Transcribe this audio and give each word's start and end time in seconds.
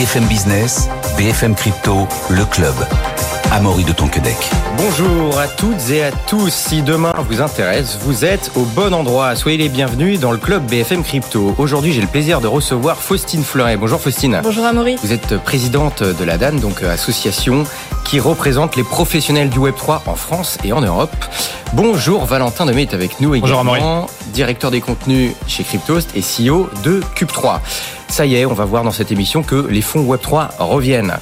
BFM 0.00 0.24
Business, 0.28 0.88
BFM 1.18 1.54
Crypto, 1.54 2.08
le 2.30 2.46
club. 2.46 2.72
Amaury 3.52 3.84
de 3.84 3.92
Tonquedec. 3.92 4.34
Bonjour 4.78 5.38
à 5.38 5.46
toutes 5.46 5.90
et 5.90 6.04
à 6.04 6.10
tous. 6.10 6.50
Si 6.50 6.80
demain 6.80 7.12
vous 7.28 7.42
intéresse, 7.42 7.98
vous 8.00 8.24
êtes 8.24 8.50
au 8.54 8.62
bon 8.62 8.94
endroit. 8.94 9.36
Soyez 9.36 9.58
les 9.58 9.68
bienvenus 9.68 10.18
dans 10.18 10.32
le 10.32 10.38
club 10.38 10.64
BFM 10.70 11.02
Crypto. 11.02 11.54
Aujourd'hui, 11.58 11.92
j'ai 11.92 12.00
le 12.00 12.06
plaisir 12.06 12.40
de 12.40 12.46
recevoir 12.46 12.96
Faustine 12.96 13.44
Fleuret. 13.44 13.76
Bonjour 13.76 14.00
Faustine. 14.00 14.40
Bonjour 14.42 14.64
Amaury. 14.64 14.96
Vous 15.02 15.12
êtes 15.12 15.36
présidente 15.36 16.02
de 16.02 16.24
la 16.24 16.38
DAN, 16.38 16.54
donc 16.54 16.82
euh, 16.82 16.94
association 16.94 17.64
qui 18.10 18.18
représente 18.18 18.74
les 18.74 18.82
professionnels 18.82 19.50
du 19.50 19.60
Web3 19.60 20.00
en 20.06 20.16
France 20.16 20.58
et 20.64 20.72
en 20.72 20.80
Europe. 20.80 21.14
Bonjour 21.74 22.24
Valentin 22.24 22.66
Demey 22.66 22.82
est 22.82 22.92
avec 22.92 23.20
nous 23.20 23.36
également, 23.36 23.62
Bonjour 23.62 24.10
directeur 24.32 24.72
des 24.72 24.80
contenus 24.80 25.32
chez 25.46 25.62
Cryptost 25.62 26.16
et 26.16 26.20
CEO 26.20 26.68
de 26.82 27.02
Cube3. 27.14 27.60
Ça 28.08 28.26
y 28.26 28.34
est, 28.34 28.44
on 28.44 28.52
va 28.52 28.64
voir 28.64 28.82
dans 28.82 28.90
cette 28.90 29.12
émission 29.12 29.44
que 29.44 29.68
les 29.68 29.80
fonds 29.80 30.02
Web3 30.02 30.48
reviennent. 30.58 31.14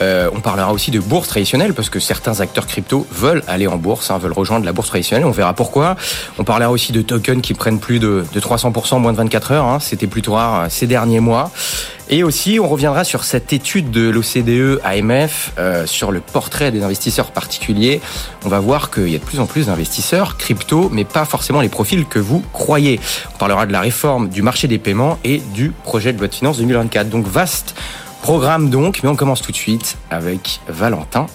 Euh, 0.00 0.30
on 0.32 0.38
parlera 0.38 0.72
aussi 0.72 0.92
de 0.92 1.00
bourse 1.00 1.26
traditionnelle 1.26 1.74
parce 1.74 1.90
que 1.90 1.98
certains 1.98 2.40
acteurs 2.40 2.68
crypto 2.68 3.04
veulent 3.10 3.42
aller 3.48 3.66
en 3.66 3.76
bourse, 3.76 4.12
hein, 4.12 4.18
veulent 4.18 4.32
rejoindre 4.32 4.64
la 4.64 4.72
bourse 4.72 4.88
traditionnelle. 4.88 5.26
On 5.26 5.32
verra 5.32 5.54
pourquoi. 5.54 5.96
On 6.38 6.44
parlera 6.44 6.70
aussi 6.70 6.92
de 6.92 7.02
tokens 7.02 7.42
qui 7.42 7.54
prennent 7.54 7.80
plus 7.80 7.98
de, 7.98 8.24
de 8.32 8.40
300% 8.40 8.94
en 8.94 8.98
moins 9.00 9.10
de 9.12 9.16
24 9.16 9.50
heures. 9.50 9.64
Hein. 9.64 9.78
C'était 9.80 10.06
plutôt 10.06 10.34
rare 10.34 10.60
euh, 10.60 10.66
ces 10.68 10.86
derniers 10.86 11.18
mois. 11.18 11.50
Et 12.08 12.22
aussi, 12.22 12.60
on 12.60 12.68
reviendra 12.68 13.02
sur 13.02 13.24
cette 13.24 13.52
étude 13.52 13.90
de 13.90 14.08
l'OCDE 14.08 14.80
AMF 14.84 15.52
euh, 15.58 15.86
sur 15.86 16.12
le 16.12 16.20
portrait 16.20 16.70
des 16.70 16.84
investisseurs 16.84 17.32
particuliers. 17.32 18.00
On 18.44 18.48
va 18.48 18.60
voir 18.60 18.92
qu'il 18.92 19.08
y 19.08 19.16
a 19.16 19.18
de 19.18 19.24
plus 19.24 19.40
en 19.40 19.46
plus 19.46 19.66
d'investisseurs 19.66 20.36
crypto, 20.36 20.88
mais 20.92 21.04
pas 21.04 21.24
forcément 21.24 21.60
les 21.60 21.68
profils 21.68 22.06
que 22.06 22.20
vous 22.20 22.44
croyez. 22.52 23.00
On 23.34 23.38
parlera 23.38 23.66
de 23.66 23.72
la 23.72 23.80
réforme 23.80 24.28
du 24.28 24.42
marché 24.42 24.68
des 24.68 24.78
paiements 24.78 25.18
et 25.24 25.38
du 25.38 25.72
projet 25.82 26.12
de 26.12 26.18
loi 26.18 26.28
de 26.28 26.34
finances 26.34 26.58
2024. 26.58 27.08
Donc 27.08 27.26
vaste 27.26 27.74
programme 28.22 28.70
donc, 28.70 29.00
mais 29.02 29.08
on 29.08 29.16
commence 29.16 29.42
tout 29.42 29.52
de 29.52 29.56
suite 29.56 29.96
avec 30.10 30.60
Valentin. 30.68 31.26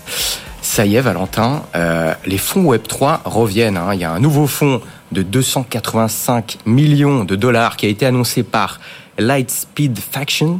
Ça 0.62 0.86
y 0.86 0.96
est, 0.96 1.02
Valentin, 1.02 1.64
euh, 1.76 2.14
les 2.26 2.38
fonds 2.38 2.64
Web3 2.64 3.20
reviennent. 3.26 3.78
Hein. 3.78 3.94
Il 3.94 4.00
y 4.00 4.04
a 4.04 4.12
un 4.12 4.20
nouveau 4.20 4.48
fonds 4.48 4.80
de 5.12 5.22
285 5.22 6.60
millions 6.66 7.26
de 7.26 7.36
dollars 7.36 7.76
qui 7.76 7.88
a 7.88 7.90
été 7.90 8.06
annoncé 8.06 8.44
par 8.44 8.80
Lightspeed 9.18 9.98
Faction, 10.00 10.60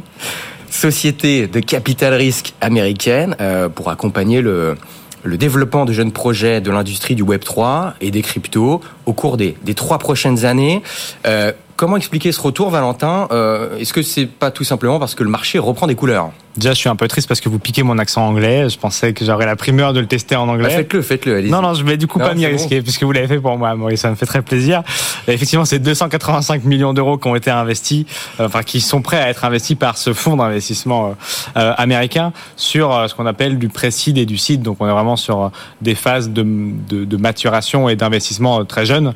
société 0.70 1.46
de 1.46 1.60
capital 1.60 2.14
risque 2.14 2.54
américaine, 2.60 3.36
euh, 3.40 3.68
pour 3.68 3.90
accompagner 3.90 4.40
le, 4.40 4.76
développement 5.24 5.84
de 5.84 5.92
jeunes 5.92 6.12
projets 6.12 6.60
de 6.60 6.70
l'industrie 6.70 7.14
du 7.14 7.22
Web 7.22 7.44
3 7.44 7.94
et 8.00 8.10
des 8.10 8.22
cryptos 8.22 8.80
au 9.06 9.12
cours 9.12 9.36
des, 9.36 9.56
des 9.62 9.74
trois 9.74 9.98
prochaines 9.98 10.44
années. 10.44 10.82
Euh, 11.26 11.52
comment 11.82 11.96
expliquer 11.96 12.30
ce 12.30 12.40
retour, 12.40 12.70
Valentin 12.70 13.26
euh, 13.32 13.76
Est-ce 13.76 13.92
que 13.92 14.02
c'est 14.02 14.26
pas 14.26 14.52
tout 14.52 14.62
simplement 14.62 15.00
parce 15.00 15.16
que 15.16 15.24
le 15.24 15.30
marché 15.30 15.58
reprend 15.58 15.88
des 15.88 15.96
couleurs 15.96 16.30
Déjà, 16.56 16.74
je 16.74 16.78
suis 16.78 16.88
un 16.88 16.96
peu 16.96 17.08
triste 17.08 17.26
parce 17.26 17.40
que 17.40 17.48
vous 17.48 17.58
piquez 17.58 17.82
mon 17.82 17.98
accent 17.98 18.24
anglais. 18.24 18.68
Je 18.68 18.78
pensais 18.78 19.14
que 19.14 19.24
j'aurais 19.24 19.46
la 19.46 19.56
primeur 19.56 19.92
de 19.92 20.00
le 20.00 20.06
tester 20.06 20.36
en 20.36 20.48
anglais. 20.48 20.68
Bah, 20.68 20.76
faites-le, 20.76 21.02
faites-le. 21.02 21.36
allez-y. 21.36 21.50
Non, 21.50 21.62
non, 21.62 21.74
je 21.74 21.82
vais 21.82 21.96
du 21.96 22.06
coup 22.06 22.18
Non, 22.18 22.26
pas 22.26 22.34
m'y 22.34 22.46
risquer 22.46 22.76
bon. 22.76 22.82
puisque 22.84 23.02
vous 23.02 23.10
l'avez 23.10 23.26
fait 23.26 23.40
pour 23.40 23.56
moi, 23.56 23.74
Maurice. 23.74 24.02
Ça 24.02 24.10
me 24.10 24.14
fait 24.14 24.26
très 24.26 24.42
plaisir. 24.42 24.82
Et 25.26 25.32
effectivement, 25.32 25.64
c'est 25.64 25.78
285 25.78 26.62
millions 26.64 26.92
d'euros 26.92 27.16
qui 27.16 27.26
ont 27.26 27.34
été 27.34 27.50
investis, 27.50 28.04
euh, 28.38 28.46
enfin 28.46 28.62
qui 28.62 28.80
sont 28.82 29.00
prêts 29.00 29.16
à 29.16 29.30
être 29.30 29.46
investis 29.46 29.76
par 29.76 29.96
ce 29.96 30.12
fonds 30.12 30.36
d'investissement 30.36 31.16
euh, 31.56 31.72
américain 31.78 32.32
sur 32.56 33.08
ce 33.08 33.14
qu'on 33.14 33.26
appelle 33.26 33.58
du 33.58 33.70
pré-seed 33.70 34.18
et 34.18 34.26
du 34.26 34.36
seed. 34.36 34.60
Donc, 34.60 34.76
on 34.80 34.86
est 34.86 34.92
vraiment 34.92 35.16
sur 35.16 35.50
des 35.80 35.94
phases 35.94 36.28
de, 36.30 36.42
de, 36.42 37.06
de 37.06 37.16
maturation 37.16 37.88
et 37.88 37.96
d'investissement 37.96 38.64
très 38.66 38.84
jeunes 38.84 39.14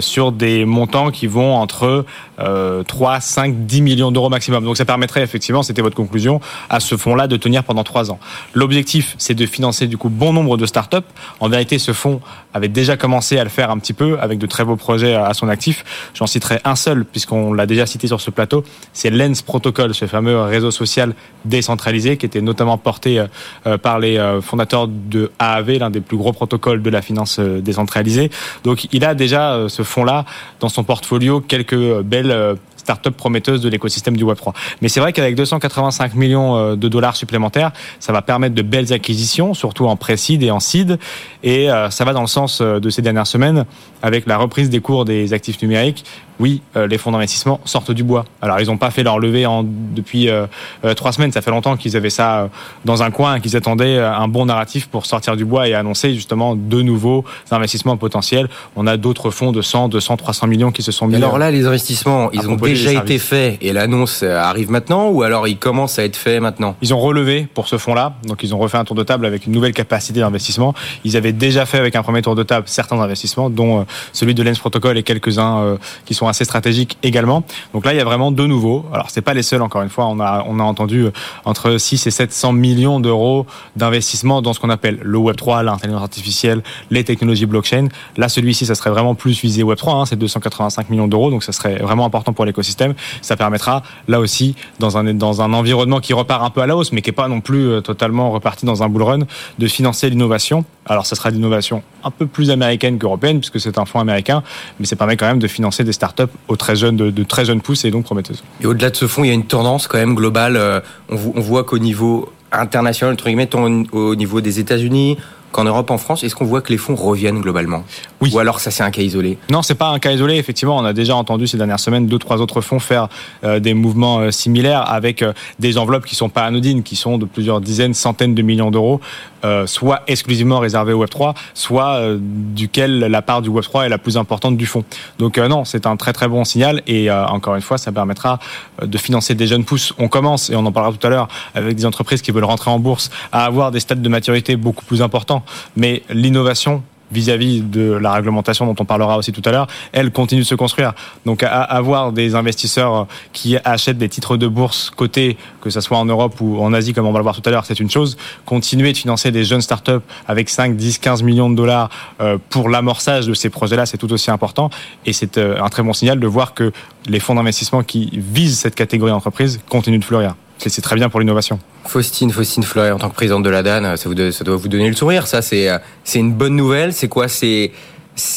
sur 0.00 0.32
des 0.32 0.66
montants 0.66 1.10
qui 1.10 1.26
vont 1.26 1.54
entre 1.56 1.87
Woche 1.88 2.04
euh, 2.40 2.82
3, 2.82 3.20
5, 3.20 3.66
10 3.66 3.82
millions 3.82 4.12
d'euros 4.12 4.28
maximum. 4.28 4.64
Donc, 4.64 4.76
ça 4.76 4.84
permettrait 4.84 5.22
effectivement, 5.22 5.62
c'était 5.62 5.82
votre 5.82 5.96
conclusion, 5.96 6.40
à 6.70 6.80
ce 6.80 6.96
fonds-là 6.96 7.26
de 7.26 7.36
tenir 7.36 7.64
pendant 7.64 7.84
trois 7.84 8.10
ans. 8.10 8.18
L'objectif, 8.54 9.14
c'est 9.18 9.34
de 9.34 9.46
financer 9.46 9.86
du 9.86 9.96
coup 9.96 10.08
bon 10.08 10.32
nombre 10.32 10.56
de 10.56 10.66
startups. 10.66 10.96
En 11.40 11.48
vérité, 11.48 11.78
ce 11.78 11.92
fonds 11.92 12.20
avait 12.54 12.68
déjà 12.68 12.96
commencé 12.96 13.38
à 13.38 13.44
le 13.44 13.50
faire 13.50 13.70
un 13.70 13.78
petit 13.78 13.92
peu 13.92 14.18
avec 14.20 14.38
de 14.38 14.46
très 14.46 14.64
beaux 14.64 14.76
projets 14.76 15.14
à 15.14 15.34
son 15.34 15.48
actif. 15.48 15.84
J'en 16.14 16.26
citerai 16.26 16.60
un 16.64 16.76
seul 16.76 17.04
puisqu'on 17.04 17.52
l'a 17.52 17.66
déjà 17.66 17.86
cité 17.86 18.06
sur 18.06 18.20
ce 18.20 18.30
plateau. 18.30 18.64
C'est 18.92 19.10
Lens 19.10 19.42
Protocol, 19.42 19.94
ce 19.94 20.06
fameux 20.06 20.40
réseau 20.40 20.70
social 20.70 21.14
décentralisé 21.44 22.16
qui 22.16 22.26
était 22.26 22.40
notamment 22.40 22.78
porté 22.78 23.24
euh, 23.66 23.78
par 23.78 23.98
les 23.98 24.18
euh, 24.18 24.40
fondateurs 24.40 24.88
de 24.88 25.30
AAV, 25.38 25.78
l'un 25.78 25.90
des 25.90 26.00
plus 26.00 26.16
gros 26.16 26.32
protocoles 26.32 26.82
de 26.82 26.90
la 26.90 27.02
finance 27.02 27.38
euh, 27.38 27.60
décentralisée. 27.60 28.30
Donc, 28.64 28.86
il 28.92 29.04
a 29.04 29.14
déjà 29.14 29.54
euh, 29.54 29.68
ce 29.68 29.82
fonds-là 29.82 30.24
dans 30.60 30.68
son 30.68 30.84
portfolio 30.84 31.40
quelques 31.40 31.72
euh, 31.72 32.02
belles 32.02 32.27
euh, 32.30 32.54
start-up 32.76 33.16
prometteuse 33.16 33.60
de 33.60 33.68
l'écosystème 33.68 34.16
du 34.16 34.24
Web3. 34.24 34.54
Mais 34.80 34.88
c'est 34.88 35.00
vrai 35.00 35.12
qu'avec 35.12 35.34
285 35.34 36.14
millions 36.14 36.56
euh, 36.56 36.76
de 36.76 36.88
dollars 36.88 37.16
supplémentaires, 37.16 37.72
ça 38.00 38.12
va 38.12 38.22
permettre 38.22 38.54
de 38.54 38.62
belles 38.62 38.92
acquisitions, 38.92 39.54
surtout 39.54 39.86
en 39.86 39.96
pré-seed 39.96 40.42
et 40.42 40.50
en 40.50 40.60
seed. 40.60 40.98
Et 41.42 41.70
euh, 41.70 41.90
ça 41.90 42.04
va 42.04 42.12
dans 42.12 42.20
le 42.20 42.26
sens 42.26 42.60
de 42.60 42.90
ces 42.90 43.02
dernières 43.02 43.26
semaines, 43.26 43.64
avec 44.02 44.26
la 44.26 44.36
reprise 44.36 44.70
des 44.70 44.80
cours 44.80 45.04
des 45.04 45.32
actifs 45.32 45.60
numériques. 45.62 46.04
Oui, 46.40 46.62
euh, 46.76 46.86
les 46.86 46.98
fonds 46.98 47.10
d'investissement 47.10 47.60
sortent 47.64 47.90
du 47.90 48.04
bois. 48.04 48.24
Alors, 48.42 48.60
ils 48.60 48.66
n'ont 48.66 48.76
pas 48.76 48.90
fait 48.90 49.02
leur 49.02 49.18
levée 49.18 49.46
en, 49.46 49.64
depuis 49.64 50.28
euh, 50.28 50.46
euh, 50.84 50.94
trois 50.94 51.12
semaines. 51.12 51.32
Ça 51.32 51.42
fait 51.42 51.50
longtemps 51.50 51.76
qu'ils 51.76 51.96
avaient 51.96 52.10
ça 52.10 52.40
euh, 52.40 52.46
dans 52.84 53.02
un 53.02 53.10
coin 53.10 53.40
qu'ils 53.40 53.56
attendaient 53.56 53.98
un 53.98 54.28
bon 54.28 54.46
narratif 54.46 54.86
pour 54.86 55.06
sortir 55.06 55.36
du 55.36 55.44
bois 55.44 55.68
et 55.68 55.74
annoncer 55.74 56.14
justement 56.14 56.54
de 56.54 56.82
nouveaux 56.82 57.24
investissements 57.50 57.96
potentiels. 57.96 58.48
On 58.76 58.86
a 58.86 58.96
d'autres 58.96 59.30
fonds 59.30 59.52
de 59.52 59.62
100, 59.62 59.88
200, 59.88 60.16
300 60.16 60.46
millions 60.46 60.70
qui 60.70 60.82
se 60.82 60.92
sont 60.92 61.06
mis. 61.06 61.16
Alors 61.16 61.38
là, 61.38 61.50
les 61.50 61.66
investissements, 61.66 62.30
ils 62.32 62.48
ont 62.48 62.56
déjà 62.56 62.92
été 62.92 63.18
faits 63.18 63.58
et 63.60 63.72
l'annonce 63.72 64.22
arrive 64.22 64.70
maintenant 64.70 65.08
ou 65.08 65.22
alors 65.22 65.48
ils 65.48 65.58
commencent 65.58 65.98
à 65.98 66.04
être 66.04 66.16
faits 66.16 66.40
maintenant? 66.40 66.76
Ils 66.82 66.94
ont 66.94 67.00
relevé 67.00 67.46
pour 67.52 67.68
ce 67.68 67.78
fonds-là, 67.78 68.14
donc 68.24 68.42
ils 68.42 68.54
ont 68.54 68.58
refait 68.58 68.78
un 68.78 68.84
tour 68.84 68.96
de 68.96 69.02
table 69.02 69.26
avec 69.26 69.46
une 69.46 69.52
nouvelle 69.52 69.72
capacité 69.72 70.20
d'investissement. 70.20 70.74
Ils 71.04 71.16
avaient 71.16 71.32
déjà 71.32 71.66
fait 71.66 71.78
avec 71.78 71.96
un 71.96 72.02
premier 72.02 72.22
tour 72.22 72.34
de 72.34 72.42
table 72.42 72.66
certains 72.66 73.00
investissements, 73.00 73.50
dont 73.50 73.80
euh, 73.80 73.84
celui 74.12 74.34
de 74.34 74.42
Lens 74.42 74.58
Protocol 74.58 74.96
et 74.98 75.02
quelques-uns 75.02 75.58
euh, 75.58 75.76
qui 76.04 76.14
sont 76.14 76.27
assez 76.28 76.44
stratégiques 76.44 76.98
également. 77.02 77.42
Donc 77.72 77.84
là, 77.84 77.92
il 77.94 77.96
y 77.96 78.00
a 78.00 78.04
vraiment 78.04 78.30
deux 78.30 78.46
nouveaux. 78.46 78.84
Alors 78.92 79.10
c'est 79.10 79.22
pas 79.22 79.34
les 79.34 79.42
seuls, 79.42 79.62
encore 79.62 79.82
une 79.82 79.88
fois, 79.88 80.06
on 80.06 80.20
a 80.20 80.44
on 80.46 80.58
a 80.58 80.62
entendu 80.62 81.04
euh, 81.04 81.12
entre 81.44 81.78
6 81.78 82.06
et 82.06 82.10
700 82.10 82.52
millions 82.52 83.00
d'euros 83.00 83.46
d'investissement 83.76 84.42
dans 84.42 84.52
ce 84.52 84.60
qu'on 84.60 84.70
appelle 84.70 84.98
le 85.02 85.18
Web 85.18 85.36
3, 85.36 85.62
l'intelligence 85.62 86.02
artificielle, 86.02 86.62
les 86.90 87.04
technologies 87.04 87.46
blockchain. 87.46 87.88
Là, 88.16 88.28
celui-ci, 88.28 88.66
ça 88.66 88.74
serait 88.74 88.90
vraiment 88.90 89.14
plus 89.14 89.40
visé 89.40 89.62
Web 89.62 89.78
3, 89.78 89.94
hein, 89.94 90.06
c'est 90.06 90.16
285 90.16 90.90
millions 90.90 91.08
d'euros, 91.08 91.30
donc 91.30 91.44
ça 91.44 91.52
serait 91.52 91.76
vraiment 91.76 92.04
important 92.04 92.32
pour 92.32 92.44
l'écosystème. 92.44 92.94
Ça 93.22 93.36
permettra, 93.36 93.82
là 94.06 94.20
aussi, 94.20 94.54
dans 94.78 94.96
un 94.96 95.14
dans 95.14 95.42
un 95.42 95.52
environnement 95.52 96.00
qui 96.00 96.12
repart 96.12 96.42
un 96.42 96.50
peu 96.50 96.60
à 96.60 96.66
la 96.66 96.76
hausse, 96.76 96.92
mais 96.92 97.02
qui 97.02 97.10
est 97.10 97.12
pas 97.12 97.28
non 97.28 97.40
plus 97.40 97.68
euh, 97.68 97.80
totalement 97.80 98.30
reparti 98.30 98.66
dans 98.66 98.82
un 98.82 98.88
bull 98.88 99.02
run, 99.02 99.20
de 99.58 99.66
financer 99.66 100.10
l'innovation. 100.10 100.64
Alors, 100.86 101.06
ça 101.06 101.16
sera 101.16 101.30
l'innovation 101.30 101.82
un 102.04 102.10
peu 102.10 102.26
plus 102.26 102.50
américaine 102.50 102.98
qu'européenne, 102.98 103.40
puisque 103.40 103.60
c'est 103.60 103.78
un 103.78 103.84
fonds 103.84 104.00
américain, 104.00 104.42
mais 104.78 104.86
ça 104.86 104.96
permet 104.96 105.16
quand 105.16 105.26
même 105.26 105.38
de 105.38 105.48
financer 105.48 105.84
des 105.84 105.92
startups 105.92 106.17
aux 106.48 106.56
très 106.56 106.76
jeunes, 106.76 106.96
de, 106.96 107.10
de 107.10 107.22
très 107.24 107.44
jeunes 107.44 107.60
pousses 107.60 107.84
et 107.84 107.90
donc 107.90 108.04
prometteuses. 108.04 108.42
Et 108.62 108.66
au-delà 108.66 108.90
de 108.90 108.96
ce 108.96 109.06
fonds, 109.06 109.24
il 109.24 109.28
y 109.28 109.30
a 109.30 109.34
une 109.34 109.46
tendance 109.46 109.86
quand 109.86 109.98
même 109.98 110.14
globale. 110.14 110.56
euh, 110.56 110.80
On 111.10 111.16
vo- 111.16 111.32
on 111.36 111.40
voit 111.40 111.64
qu'au 111.64 111.78
niveau 111.78 112.32
international, 112.52 113.12
entre 113.14 113.26
guillemets, 113.26 113.48
au 113.54 113.98
au 113.98 114.14
niveau 114.14 114.40
des 114.40 114.58
États-Unis 114.58 115.16
qu'en 115.50 115.64
Europe, 115.64 115.90
en 115.90 115.96
France, 115.96 116.24
est-ce 116.24 116.34
qu'on 116.34 116.44
voit 116.44 116.60
que 116.60 116.70
les 116.70 116.76
fonds 116.76 116.94
reviennent 116.94 117.40
globalement? 117.40 117.82
Oui. 118.20 118.30
Ou 118.34 118.38
alors 118.38 118.60
ça, 118.60 118.70
c'est 118.70 118.82
un 118.82 118.90
cas 118.90 119.00
isolé? 119.00 119.38
Non, 119.50 119.62
c'est 119.62 119.74
pas 119.74 119.88
un 119.88 119.98
cas 119.98 120.12
isolé. 120.12 120.36
Effectivement, 120.36 120.76
on 120.76 120.84
a 120.84 120.92
déjà 120.92 121.16
entendu 121.16 121.46
ces 121.46 121.56
dernières 121.56 121.80
semaines 121.80 122.06
deux, 122.06 122.18
trois 122.18 122.42
autres 122.42 122.60
fonds 122.60 122.78
faire 122.78 123.08
euh, 123.44 123.58
des 123.58 123.72
mouvements 123.72 124.18
euh, 124.18 124.30
similaires 124.30 124.90
avec 124.92 125.22
euh, 125.22 125.32
des 125.58 125.78
enveloppes 125.78 126.04
qui 126.04 126.16
sont 126.16 126.28
pas 126.28 126.42
anodines, 126.42 126.82
qui 126.82 126.96
sont 126.96 127.16
de 127.16 127.24
plusieurs 127.24 127.62
dizaines, 127.62 127.94
centaines 127.94 128.34
de 128.34 128.42
millions 128.42 128.70
d'euros, 128.70 129.00
euh, 129.44 129.66
soit 129.66 130.02
exclusivement 130.06 130.58
réservées 130.58 130.92
au 130.92 130.98
Web 130.98 131.10
3, 131.10 131.34
soit 131.54 131.96
euh, 131.96 132.18
duquel 132.20 132.98
la 133.00 133.22
part 133.22 133.42
du 133.42 133.48
Web 133.48 133.64
3 133.64 133.86
est 133.86 133.88
la 133.88 133.98
plus 133.98 134.16
importante 134.16 134.56
du 134.56 134.66
fonds. 134.66 134.84
Donc 135.18 135.38
euh, 135.38 135.48
non, 135.48 135.64
c'est 135.64 135.86
un 135.86 135.96
très 135.96 136.12
très 136.12 136.28
bon 136.28 136.44
signal 136.44 136.82
et 136.86 137.10
encore 137.10 137.54
une 137.54 137.62
fois, 137.62 137.78
ça 137.78 137.92
permettra 137.92 138.38
de 138.82 138.98
financer 138.98 139.34
des 139.34 139.46
jeunes 139.46 139.64
pousses. 139.64 139.92
On 139.98 140.08
commence 140.08 140.50
et 140.50 140.56
on 140.56 140.64
en 140.66 140.72
parlera 140.72 140.96
tout 140.96 141.06
à 141.06 141.10
l'heure 141.10 141.28
avec 141.54 141.76
des 141.76 141.86
entreprises 141.86 142.22
qui 142.22 142.30
veulent 142.30 142.44
rentrer 142.44 142.70
en 142.70 142.78
bourse 142.78 143.10
à 143.32 143.44
avoir 143.44 143.70
des 143.70 143.80
stades 143.80 144.02
de 144.02 144.08
maturité 144.08 144.56
beaucoup 144.56 144.84
plus 144.84 145.02
importants, 145.02 145.42
mais 145.76 146.02
l'innovation 146.10 146.82
vis-à-vis 147.12 147.62
de 147.62 147.92
la 147.92 148.12
réglementation 148.12 148.66
dont 148.66 148.76
on 148.78 148.84
parlera 148.84 149.16
aussi 149.16 149.32
tout 149.32 149.42
à 149.44 149.50
l'heure, 149.50 149.66
elle 149.92 150.10
continue 150.10 150.42
de 150.42 150.46
se 150.46 150.54
construire. 150.54 150.92
Donc 151.26 151.42
à, 151.42 151.62
avoir 151.62 152.12
des 152.12 152.34
investisseurs 152.34 153.06
qui 153.32 153.56
achètent 153.64 153.98
des 153.98 154.08
titres 154.08 154.36
de 154.36 154.46
bourse 154.46 154.90
cotés, 154.90 155.36
que 155.60 155.70
ce 155.70 155.80
soit 155.80 155.98
en 155.98 156.04
Europe 156.04 156.40
ou 156.40 156.60
en 156.60 156.72
Asie, 156.72 156.92
comme 156.92 157.06
on 157.06 157.12
va 157.12 157.18
le 157.18 157.22
voir 157.22 157.34
tout 157.34 157.48
à 157.48 157.50
l'heure, 157.50 157.64
c'est 157.64 157.80
une 157.80 157.90
chose. 157.90 158.16
Continuer 158.44 158.92
de 158.92 158.98
financer 158.98 159.30
des 159.30 159.44
jeunes 159.44 159.60
startups 159.60 160.04
avec 160.26 160.48
5, 160.48 160.76
10, 160.76 160.98
15 160.98 161.22
millions 161.22 161.50
de 161.50 161.56
dollars 161.56 161.90
euh, 162.20 162.38
pour 162.50 162.68
l'amorçage 162.68 163.26
de 163.26 163.34
ces 163.34 163.50
projets-là, 163.50 163.86
c'est 163.86 163.98
tout 163.98 164.12
aussi 164.12 164.30
important. 164.30 164.70
Et 165.06 165.12
c'est 165.12 165.38
euh, 165.38 165.62
un 165.62 165.68
très 165.68 165.82
bon 165.82 165.92
signal 165.92 166.20
de 166.20 166.26
voir 166.26 166.54
que 166.54 166.72
les 167.06 167.20
fonds 167.20 167.34
d'investissement 167.34 167.82
qui 167.82 168.10
visent 168.12 168.58
cette 168.58 168.74
catégorie 168.74 169.10
d'entreprise 169.10 169.60
continuent 169.68 169.98
de 169.98 170.04
fleurir. 170.04 170.34
C'est 170.58 170.82
très 170.82 170.96
bien 170.96 171.08
pour 171.08 171.20
l'innovation. 171.20 171.58
Faustine, 171.86 172.30
Faustine 172.30 172.62
Fleuret, 172.64 172.90
en 172.90 172.98
tant 172.98 173.08
que 173.08 173.14
présidente 173.14 173.42
de 173.44 173.50
la 173.50 173.62
DAN, 173.62 173.96
ça, 173.96 174.08
doit- 174.10 174.56
vous 174.56 174.68
donner 174.68 174.88
le 174.88 174.94
sourire. 174.96 175.26
Ça, 175.26 175.40
c'est 175.40 175.68
euh, 175.70 175.78
une 176.14 176.32
bonne 176.34 176.56
nouvelle. 176.56 176.92
C'est 176.92 177.08
quoi? 177.08 177.26
C'est 177.28 177.70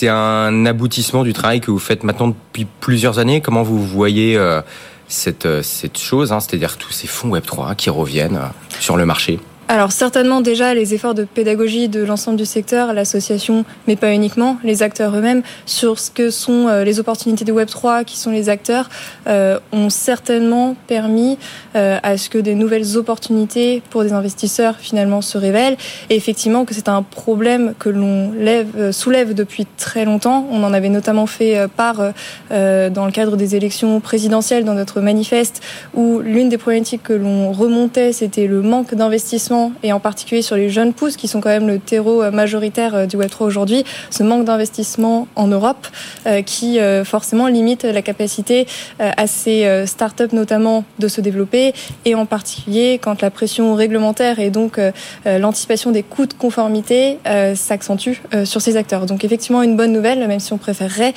un 0.07 0.65
aboutissement 0.65 1.23
du 1.23 1.33
travail 1.33 1.59
que 1.62 1.71
vous 1.71 1.79
faites 1.79 2.03
maintenant 2.03 2.27
depuis 2.29 2.68
plusieurs 2.79 3.18
années? 3.19 3.41
Comment 3.41 3.63
vous 3.63 3.83
voyez 3.83 4.38
euh, 4.38 4.62
cette, 5.07 5.47
cette 5.63 5.97
chose, 5.97 6.31
hein, 6.31 6.39
c'est-à-dire 6.39 6.77
tous 6.77 6.91
ces 6.91 7.07
fonds 7.07 7.35
Web3 7.35 7.75
qui 7.75 7.89
reviennent 7.89 8.39
sur 8.79 8.95
le 8.97 9.06
marché? 9.07 9.39
Alors 9.71 9.94
certainement 9.94 10.41
déjà 10.41 10.73
les 10.73 10.94
efforts 10.94 11.13
de 11.13 11.23
pédagogie 11.23 11.88
de 11.88 12.03
l'ensemble 12.03 12.35
du 12.35 12.44
secteur, 12.44 12.94
l'association, 12.94 13.63
mais 13.88 13.95
pas 13.95 14.12
uniquement, 14.12 14.57
les 14.65 14.83
acteurs 14.83 15.15
eux-mêmes, 15.15 15.44
sur 15.65 15.97
ce 15.97 16.12
que 16.12 16.29
sont 16.29 16.68
euh, 16.68 16.83
les 16.83 17.00
opportunités 17.00 17.45
de 17.45 17.53
Web3, 17.53 18.03
qui 18.03 18.18
sont 18.18 18.31
les 18.31 18.50
acteurs, 18.50 18.89
euh, 19.27 19.59
ont 19.71 19.89
certainement 19.89 20.75
permis 20.88 21.38
euh, 21.77 21.97
à 22.03 22.18
ce 22.18 22.29
que 22.29 22.38
des 22.38 22.53
nouvelles 22.53 22.97
opportunités 22.97 23.81
pour 23.91 24.03
des 24.03 24.12
investisseurs 24.12 24.75
finalement 24.75 25.21
se 25.21 25.38
révèlent. 25.38 25.77
Et 26.09 26.17
effectivement 26.17 26.65
que 26.65 26.74
c'est 26.74 26.89
un 26.89 27.01
problème 27.01 27.74
que 27.79 27.88
l'on 27.88 28.33
lève, 28.33 28.91
soulève 28.91 29.33
depuis 29.33 29.65
très 29.77 30.03
longtemps. 30.03 30.47
On 30.51 30.65
en 30.65 30.74
avait 30.74 30.89
notamment 30.89 31.27
fait 31.27 31.65
part 31.77 32.12
dans 32.50 33.06
le 33.06 33.12
cadre 33.12 33.38
des 33.38 33.56
élections 33.56 34.01
présidentielles 34.01 34.65
dans 34.65 34.74
notre 34.74 35.00
manifeste, 35.00 35.62
où 35.94 36.19
l'une 36.19 36.50
des 36.50 36.57
problématiques 36.57 37.03
que 37.03 37.13
l'on 37.13 37.53
remontait, 37.53 38.12
c'était 38.12 38.47
le 38.47 38.62
manque 38.62 38.95
d'investissement 38.95 39.61
et 39.84 39.94
en 39.94 40.00
particulier 40.00 40.42
sur 40.42 40.56
les 40.56 40.69
jeunes 40.69 40.94
pousses 40.94 41.18
qui 41.18 41.28
sont 41.28 41.42
quand 41.42 41.50
même 41.50 41.68
le 41.68 41.80
terreau 41.80 42.24
euh, 42.24 42.31
majoritaire 42.31 42.96
euh, 42.96 43.06
du 43.06 43.18
Web3 43.18 43.44
aujourd'hui, 43.44 43.84
ce 44.10 44.24
manque 44.24 44.46
d'investissement 44.46 45.28
en 45.36 45.48
Europe 45.48 45.88
euh, 46.25 46.42
qui 46.42 46.80
forcément 47.04 47.48
limite 47.48 47.84
la 47.84 48.02
capacité 48.02 48.68
à 49.00 49.28
ces 49.28 49.86
startups 49.86 50.34
notamment 50.34 50.84
de 51.00 51.08
se 51.08 51.22
développer 51.22 51.74
et 52.06 52.16
en 52.16 52.25
particulier 52.25 53.00
quand 53.02 53.22
la 53.22 53.30
pression 53.30 53.75
réglementaire 53.75 54.40
et 54.40 54.50
donc 54.50 54.80
l'anticipation 55.25 55.92
des 55.92 56.04
coûts 56.04 56.25
de 56.25 56.34
conformité 56.34 57.19
s'accentue 57.56 58.16
sur 58.46 58.62
ces 58.62 58.78
acteurs. 58.78 59.06
Donc 59.06 59.24
effectivement 59.24 59.63
une 59.63 59.75
bonne 59.75 59.92
nouvelle, 59.92 60.28
même 60.28 60.40
si 60.40 60.54
on 60.54 60.58
préférerait 60.58 61.13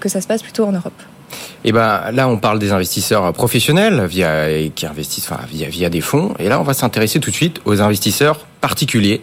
que 0.00 0.08
ça 0.08 0.20
se 0.20 0.26
passe 0.26 0.42
plutôt 0.42 0.64
en 0.64 0.72
Europe. 0.72 1.02
Et 1.64 1.70
eh 1.70 1.72
ben 1.72 2.12
là, 2.12 2.28
on 2.28 2.36
parle 2.36 2.60
des 2.60 2.70
investisseurs 2.70 3.32
professionnels 3.32 4.04
via 4.06 4.68
qui 4.70 4.86
investissent 4.86 5.28
enfin, 5.30 5.42
via 5.50 5.68
via 5.68 5.90
des 5.90 6.00
fonds. 6.00 6.34
Et 6.38 6.48
là, 6.48 6.60
on 6.60 6.62
va 6.62 6.74
s'intéresser 6.74 7.18
tout 7.18 7.30
de 7.30 7.34
suite 7.34 7.60
aux 7.64 7.80
investisseurs 7.80 8.46
particuliers 8.60 9.20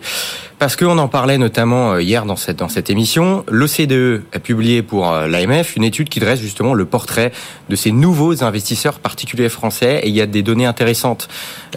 parce 0.59 0.77
qu'on 0.77 0.97
en 0.97 1.09
parlait 1.09 1.37
notamment 1.37 1.93
euh, 1.93 2.01
hier 2.01 2.25
dans 2.25 2.37
cette 2.37 2.59
dans 2.59 2.69
cette 2.69 2.89
émission. 2.89 3.43
L'OCDE 3.49 4.23
a 4.31 4.39
publié 4.39 4.81
pour 4.81 5.11
euh, 5.11 5.27
l'AMF 5.27 5.75
une 5.75 5.83
étude 5.83 6.07
qui 6.07 6.21
dresse 6.21 6.39
justement 6.39 6.73
le 6.73 6.85
portrait 6.85 7.33
de 7.67 7.75
ces 7.75 7.91
nouveaux 7.91 8.43
investisseurs 8.43 8.99
particuliers 8.99 9.49
français. 9.49 9.99
Et 10.03 10.07
il 10.07 10.15
y 10.15 10.21
a 10.21 10.25
des 10.25 10.41
données 10.41 10.65
intéressantes 10.65 11.27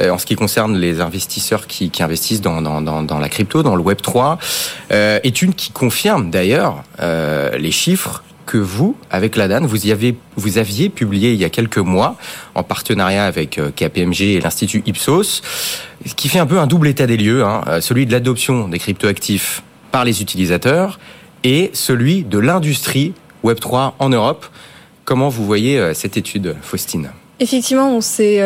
euh, 0.01 0.11
en 0.11 0.19
ce 0.19 0.27
qui 0.27 0.37
concerne 0.37 0.77
les 0.77 1.01
investisseurs 1.01 1.67
qui, 1.67 1.91
qui 1.91 2.03
investissent 2.03 2.43
dans, 2.43 2.63
dans, 2.63 2.81
dans, 2.81 3.19
la 3.19 3.29
crypto, 3.29 3.65
dans 3.65 3.75
le 3.75 3.83
Web 3.83 4.03
3. 4.03 4.39
Euh, 4.93 5.19
étude 5.25 5.57
qui 5.57 5.73
confirme 5.73 6.31
d'ailleurs 6.31 6.85
les 7.59 7.73
chiffres 7.73 8.23
que 8.47 8.57
vous, 8.57 8.97
avec 9.11 9.37
la 9.37 9.49
DAN, 9.49 9.67
vous, 9.67 9.87
y 9.87 9.93
avez, 9.93 10.17
vous 10.37 10.57
aviez 10.59 10.89
publié 10.89 11.33
il 11.33 11.39
y 11.39 11.45
a 11.45 11.51
quelques 11.51 11.79
mois, 11.79 12.17
en 12.55 12.63
partenariat 12.63 13.27
avec 13.27 13.59
euh, 13.59 13.71
KPMG 13.75 14.23
et 14.23 14.41
l'Institut 14.41 14.83
Ipsos, 14.87 15.43
qui 16.17 16.29
fait 16.29 16.39
un 16.39 16.47
peu 16.47 16.59
un 16.59 16.67
double 16.67 16.89
état 16.89 17.07
des 17.07 17.17
lieux, 17.17 17.45
hein, 17.45 17.63
euh, 17.67 17.81
celui 17.81 18.07
de 18.07 18.13
l'adoption 18.13 18.69
des 18.69 18.79
cryptoactifs 18.79 19.63
par 19.91 20.05
les 20.05 20.23
utilisateurs 20.23 20.99
et 21.45 21.71
celui 21.75 22.23
de 22.23 22.39
l'industrie 22.39 23.13
Web3 23.45 23.93
en 23.99 24.09
Europe. 24.09 24.47
Comment 25.05 25.29
vous 25.29 25.45
voyez 25.45 25.79
euh, 25.79 25.93
cette 25.93 26.17
étude, 26.17 26.55
Faustine? 26.63 27.11
Effectivement, 27.41 27.95
on 27.95 28.01
s'est 28.01 28.41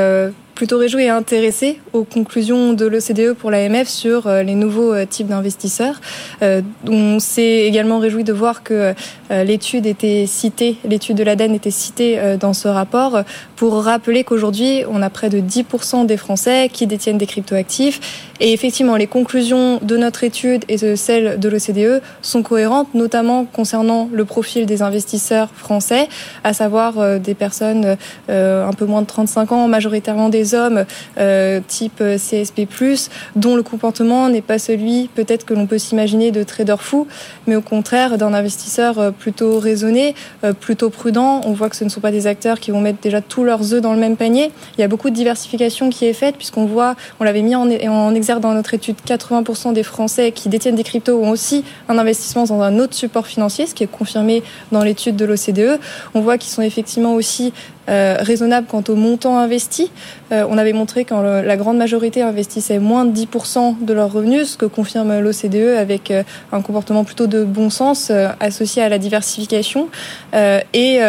plutôt 0.61 0.77
réjoui 0.77 1.05
et 1.05 1.09
intéressé 1.09 1.81
aux 1.95 2.05
conclusions 2.05 2.75
de 2.75 2.85
l'OCDE 2.85 3.33
pour 3.33 3.51
l'AMF 3.51 3.89
sur 3.89 4.27
euh, 4.27 4.43
les 4.43 4.55
nouveaux 4.55 4.93
euh, 4.93 5.07
types 5.07 5.27
d'investisseurs. 5.27 6.03
Euh, 6.43 6.61
on 6.87 7.19
s'est 7.19 7.61
également 7.61 7.99
réjoui 7.99 8.25
de 8.25 8.35
voir 8.35 8.63
que 8.63 8.93
l'étude 9.31 9.87
était 9.87 10.27
citée, 10.27 10.77
l'étude 10.85 11.17
de 11.17 11.23
l'ADEN 11.23 11.55
était 11.55 11.71
citée 11.71 12.21
dans 12.39 12.53
ce 12.53 12.69
rapport 12.69 13.23
pour 13.57 13.83
rappeler 13.83 14.25
qu'aujourd'hui, 14.25 14.83
on 14.91 15.01
a 15.03 15.09
près 15.09 15.31
de 15.31 15.41
10% 15.41 16.05
des 16.05 16.17
Français 16.17 16.69
qui 16.71 16.87
détiennent 16.87 17.17
des 17.17 17.27
cryptoactifs. 17.27 18.01
Et 18.41 18.53
effectivement, 18.53 18.97
les 18.97 19.07
conclusions 19.07 19.79
de 19.83 19.97
notre 19.97 20.25
étude 20.25 20.65
et 20.69 20.77
de 20.77 20.95
celles 20.95 21.39
de 21.39 21.49
l'OCDE 21.49 22.03
sont 22.23 22.43
cohérentes, 22.43 22.95
notamment 22.95 23.45
concernant 23.45 24.09
le 24.13 24.25
profil 24.25 24.67
des 24.67 24.83
investisseurs 24.83 25.51
français, 25.55 26.09
à 26.45 26.53
savoir 26.53 27.21
des 27.21 27.35
personnes 27.35 27.97
un 28.29 28.73
peu 28.73 28.87
moins 28.87 29.03
de 29.03 29.07
35 29.07 29.53
ans, 29.53 29.69
majoritairement 29.69 30.29
des 30.29 30.55
hommes 30.55 30.85
euh, 31.19 31.61
type 31.67 32.03
CSP+, 32.17 32.67
dont 33.37 33.57
le 33.57 33.63
comportement 33.63 34.29
n'est 34.29 34.43
pas 34.43 34.59
celui 34.59 35.09
peut-être 35.15 35.45
que 35.45 35.55
l'on 35.55 35.67
peut 35.67 35.79
s'imaginer 35.79 36.31
de 36.31 36.43
trader 36.43 36.77
fou, 36.79 37.07
mais 37.47 37.57
au 37.57 37.61
contraire 37.61 38.19
d'un 38.19 38.33
investisseur 38.33 38.99
euh, 38.99 39.11
plutôt 39.11 39.59
raisonné, 39.59 40.15
euh, 40.45 40.53
plutôt 40.53 40.91
prudent. 40.91 41.41
On 41.45 41.53
voit 41.53 41.69
que 41.69 41.77
ce 41.77 41.85
ne 41.85 41.89
sont 41.89 42.01
pas 42.01 42.11
des 42.11 42.27
acteurs 42.27 42.61
qui 42.61 42.71
vont 42.71 42.81
mettre 42.81 43.01
déjà 43.01 43.21
tous 43.21 43.45
leurs 43.45 43.75
œufs 43.75 43.83
dans 43.83 43.93
le 43.93 43.99
même 43.99 44.17
panier. 44.17 44.51
Il 44.77 44.81
y 44.81 44.85
a 44.85 44.89
beaucoup 44.89 45.11
de 45.11 45.15
diversification 45.15 45.91
qui 45.91 46.07
est 46.07 46.13
faite 46.13 46.37
puisqu'on 46.37 46.67
voit, 46.67 46.95
on 47.19 47.25
l'avait 47.25 47.43
mis 47.43 47.55
en, 47.55 47.69
en 47.71 48.15
exergue 48.15 48.30
dans 48.39 48.55
notre 48.55 48.75
étude, 48.75 48.97
80% 49.05 49.73
des 49.73 49.83
Français 49.83 50.31
qui 50.31 50.49
détiennent 50.49 50.77
des 50.77 50.85
cryptos 50.85 51.19
ont 51.21 51.31
aussi 51.31 51.65
un 51.89 51.99
investissement 51.99 52.45
dans 52.45 52.61
un 52.61 52.79
autre 52.79 52.95
support 52.95 53.27
financier, 53.27 53.67
ce 53.67 53.75
qui 53.75 53.83
est 53.83 53.91
confirmé 53.91 54.45
dans 54.71 54.85
l'étude 54.85 55.17
de 55.17 55.25
l'OCDE. 55.25 55.81
On 56.15 56.21
voit 56.21 56.39
qu'ils 56.39 56.53
sont 56.53 56.63
effectivement 56.63 57.15
aussi 57.15 57.53
euh, 57.91 58.17
raisonnable 58.21 58.69
quant 58.69 58.85
au 58.89 58.95
montant 58.95 59.39
investi. 59.39 59.91
Euh, 60.31 60.47
on 60.49 60.59
avait 60.59 60.73
montré 60.73 61.05
que 61.05 61.13
la 61.13 61.57
grande 61.57 61.77
majorité 61.77 62.23
investissait 62.23 62.79
moins 62.79 63.05
de 63.05 63.13
10% 63.13 63.85
de 63.85 63.93
leurs 63.93 64.13
revenus, 64.13 64.51
ce 64.51 64.57
que 64.57 64.67
confirme 64.67 65.19
l'OCDE 65.19 65.77
avec 65.77 66.13
euh, 66.13 66.23
un 66.53 66.63
comportement 66.63 67.03
plutôt 67.03 67.27
de 67.27 67.43
bon 67.43 67.69
sens 67.69 68.13
associé 68.39 68.83
à 68.83 68.89
la 68.89 68.99
diversification 68.99 69.89
et, 70.75 71.01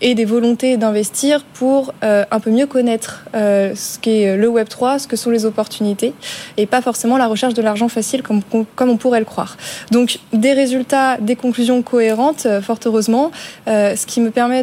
et 0.00 0.14
des 0.14 0.24
volontés 0.24 0.76
d'investir 0.76 1.44
pour 1.54 1.92
un 2.02 2.40
peu 2.40 2.50
mieux 2.50 2.66
connaître 2.66 3.24
ce 3.34 3.98
qu'est 3.98 4.36
le 4.36 4.48
Web 4.48 4.68
3, 4.68 5.00
ce 5.00 5.08
que 5.08 5.16
sont 5.16 5.30
les 5.30 5.44
opportunités 5.44 6.12
et 6.56 6.66
pas 6.66 6.82
forcément 6.82 7.16
la 7.16 7.26
recherche 7.26 7.54
de 7.54 7.62
l'argent 7.62 7.88
facile 7.88 8.22
comme, 8.22 8.42
comme 8.74 8.90
on 8.90 8.96
pourrait 8.96 9.18
le 9.18 9.24
croire. 9.24 9.56
Donc 9.90 10.18
des 10.32 10.52
résultats, 10.52 11.18
des 11.18 11.36
conclusions 11.36 11.82
cohérentes, 11.82 12.46
fort 12.62 12.78
heureusement, 12.84 13.30
ce 13.66 14.06
qui 14.06 14.20
me 14.20 14.30
permet 14.30 14.62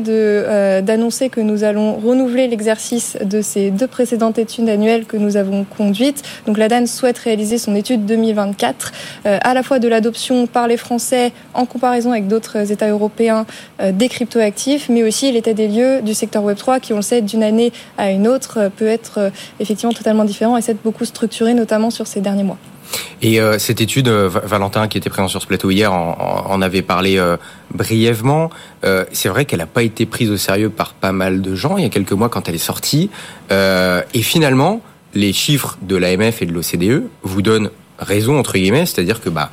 d'annoncer 0.81 1.29
que 1.29 1.42
nous 1.43 1.63
allons 1.63 1.95
renouveler 1.95 2.47
l'exercice 2.47 3.17
de 3.23 3.41
ces 3.41 3.71
deux 3.71 3.87
précédentes 3.87 4.37
études 4.37 4.69
annuelles 4.69 5.05
que 5.05 5.17
nous 5.17 5.37
avons 5.37 5.63
conduites. 5.63 6.23
Donc 6.45 6.57
la 6.57 6.67
DAN 6.67 6.85
souhaite 6.85 7.17
réaliser 7.17 7.57
son 7.57 7.75
étude 7.75 8.05
2024, 8.05 8.91
euh, 9.25 9.37
à 9.41 9.53
la 9.53 9.63
fois 9.63 9.79
de 9.79 9.87
l'adoption 9.87 10.47
par 10.47 10.67
les 10.67 10.77
Français 10.77 11.31
en 11.53 11.65
comparaison 11.65 12.11
avec 12.11 12.27
d'autres 12.27 12.71
États 12.71 12.89
européens 12.89 13.45
euh, 13.81 13.91
des 13.91 14.09
cryptoactifs, 14.09 14.89
mais 14.89 15.03
aussi 15.03 15.31
l'état 15.31 15.53
des 15.53 15.67
lieux 15.67 16.01
du 16.01 16.13
secteur 16.13 16.43
Web3 16.43 16.79
qui, 16.79 16.93
on 16.93 16.97
le 16.97 17.01
sait, 17.01 17.21
d'une 17.21 17.43
année 17.43 17.71
à 17.97 18.11
une 18.11 18.27
autre 18.27 18.59
euh, 18.59 18.69
peut 18.69 18.87
être 18.87 19.31
effectivement 19.59 19.93
totalement 19.93 20.25
différent 20.25 20.57
et 20.57 20.61
s'être 20.61 20.81
beaucoup 20.83 21.05
structuré, 21.05 21.53
notamment 21.53 21.89
sur 21.89 22.07
ces 22.07 22.21
derniers 22.21 22.43
mois. 22.43 22.57
Et 23.21 23.39
euh, 23.39 23.57
cette 23.57 23.81
étude, 23.81 24.07
euh, 24.07 24.29
Valentin, 24.29 24.87
qui 24.87 24.97
était 24.97 25.09
présent 25.09 25.27
sur 25.27 25.41
ce 25.41 25.47
plateau 25.47 25.71
hier, 25.71 25.93
en, 25.93 26.61
avait 26.61 26.81
parlé 26.81 27.17
euh, 27.17 27.37
brièvement. 27.73 28.49
c'est 29.11 29.29
vrai 29.29 29.45
qu'elle 29.45 29.59
n'a 29.59 29.65
pas 29.65 29.83
été 29.83 30.05
prise 30.05 30.29
au 30.29 30.37
sérieux 30.37 30.69
par 30.69 30.93
pas 30.93 31.11
mal 31.11 31.41
de 31.41 31.55
gens 31.55 31.77
il 31.77 31.83
y 31.83 31.85
a 31.85 31.89
quelques 31.89 32.11
mois 32.11 32.29
quand 32.29 32.47
elle 32.47 32.55
est 32.55 32.57
sortie. 32.59 33.09
et 33.51 34.21
finalement, 34.21 34.81
les 35.13 35.33
chiffres 35.33 35.77
de 35.81 35.95
l'AMF 35.95 36.41
et 36.41 36.45
de 36.45 36.53
l'OCDE 36.53 37.03
vous 37.23 37.41
donnent 37.41 37.69
raison 37.99 38.39
entre 38.39 38.53
guillemets, 38.53 38.85
c'est-à-dire 38.85 39.21
que 39.21 39.29
bah 39.29 39.49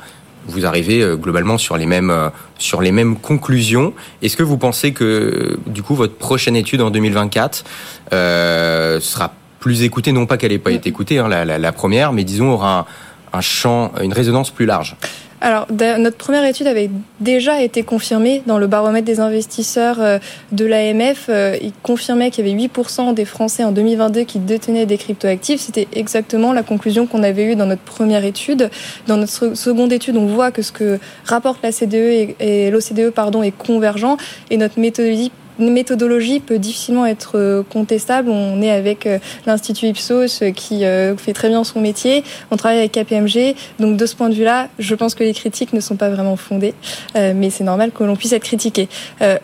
vous 0.47 0.65
arrivez 0.65 1.05
globalement 1.17 1.57
sur 1.57 1.77
les 1.77 1.85
mêmes 1.85 2.31
sur 2.57 2.81
les 2.81 2.91
mêmes 2.91 3.15
conclusions. 3.17 3.93
Est-ce 4.21 4.37
que 4.37 4.43
vous 4.43 4.57
pensez 4.57 4.91
que 4.91 5.59
du 5.67 5.83
coup 5.83 5.95
votre 5.95 6.15
prochaine 6.15 6.55
étude 6.55 6.81
en 6.81 6.91
2024 6.91 7.63
sera 8.11 9.33
plus 9.61 9.83
écoutée, 9.83 10.11
non 10.11 10.25
pas 10.25 10.37
qu'elle 10.37 10.51
n'ait 10.51 10.57
pas 10.57 10.71
été 10.71 10.89
écoutée, 10.89 11.19
hein, 11.19 11.29
la, 11.29 11.45
la, 11.45 11.59
la, 11.59 11.71
première, 11.71 12.11
mais 12.13 12.23
disons 12.23 12.49
aura 12.49 12.79
un, 12.79 12.85
un 13.33 13.41
champ, 13.41 13.91
une 14.01 14.13
résonance 14.13 14.51
plus 14.51 14.65
large 14.65 14.95
alors, 15.43 15.65
notre 15.71 16.17
première 16.17 16.45
étude 16.45 16.67
avait 16.67 16.91
déjà 17.19 17.63
été 17.63 17.81
confirmée 17.81 18.43
dans 18.45 18.59
le 18.59 18.67
baromètre 18.67 19.07
des 19.07 19.19
investisseurs 19.19 19.99
euh, 19.99 20.19
de 20.51 20.65
l'AMF. 20.65 21.25
Euh, 21.29 21.57
il 21.59 21.73
confirmait 21.81 22.29
qu'il 22.29 22.47
y 22.47 22.51
avait 22.51 22.67
8% 22.67 23.15
des 23.15 23.25
Français 23.25 23.63
en 23.63 23.71
2022 23.71 24.21
qui 24.21 24.37
détenaient 24.37 24.85
des 24.85 24.99
cryptoactifs. 24.99 25.59
C'était 25.59 25.87
exactement 25.93 26.53
la 26.53 26.61
conclusion 26.61 27.07
qu'on 27.07 27.23
avait 27.23 27.53
eue 27.53 27.55
dans 27.55 27.65
notre 27.65 27.81
première 27.81 28.23
étude. 28.23 28.69
Dans 29.07 29.17
notre 29.17 29.57
seconde 29.57 29.91
étude, 29.91 30.15
on 30.15 30.27
voit 30.27 30.51
que 30.51 30.61
ce 30.61 30.71
que 30.71 30.99
rapporte 31.25 31.57
la 31.63 31.71
CDE 31.71 32.35
et 32.39 32.69
l'OCDE 32.69 33.09
pardon, 33.09 33.41
est 33.41 33.49
convergent 33.49 34.17
et 34.51 34.57
notre 34.57 34.79
méthodologie 34.79 35.31
méthodologie 35.59 36.39
peut 36.39 36.59
difficilement 36.59 37.05
être 37.05 37.33
euh, 37.35 37.63
contestable. 37.63 38.29
On 38.29 38.61
est 38.61 38.71
avec 38.71 39.05
euh, 39.05 39.19
l'Institut 39.45 39.87
Ipsos 39.87 40.41
euh, 40.41 40.51
qui 40.51 40.83
fait 41.17 41.33
très 41.33 41.49
bien 41.49 41.63
son 41.63 41.79
métier. 41.79 42.23
On 42.49 42.57
travaille 42.57 42.79
avec 42.79 42.91
KPMG. 42.93 43.55
Donc 43.79 43.97
de 43.97 44.05
ce 44.05 44.15
point 44.15 44.29
de 44.29 44.35
vue-là, 44.35 44.67
je 44.79 44.95
pense 44.95 45.15
que 45.15 45.23
les 45.23 45.33
critiques 45.33 45.73
ne 45.73 45.79
sont 45.79 45.95
pas 45.95 46.09
vraiment 46.09 46.35
fondées. 46.35 46.73
Mais 47.15 47.49
c'est 47.49 47.63
normal 47.63 47.91
que 47.91 48.03
l'on 48.03 48.15
puisse 48.15 48.33
être 48.33 48.43
critiqué. 48.43 48.87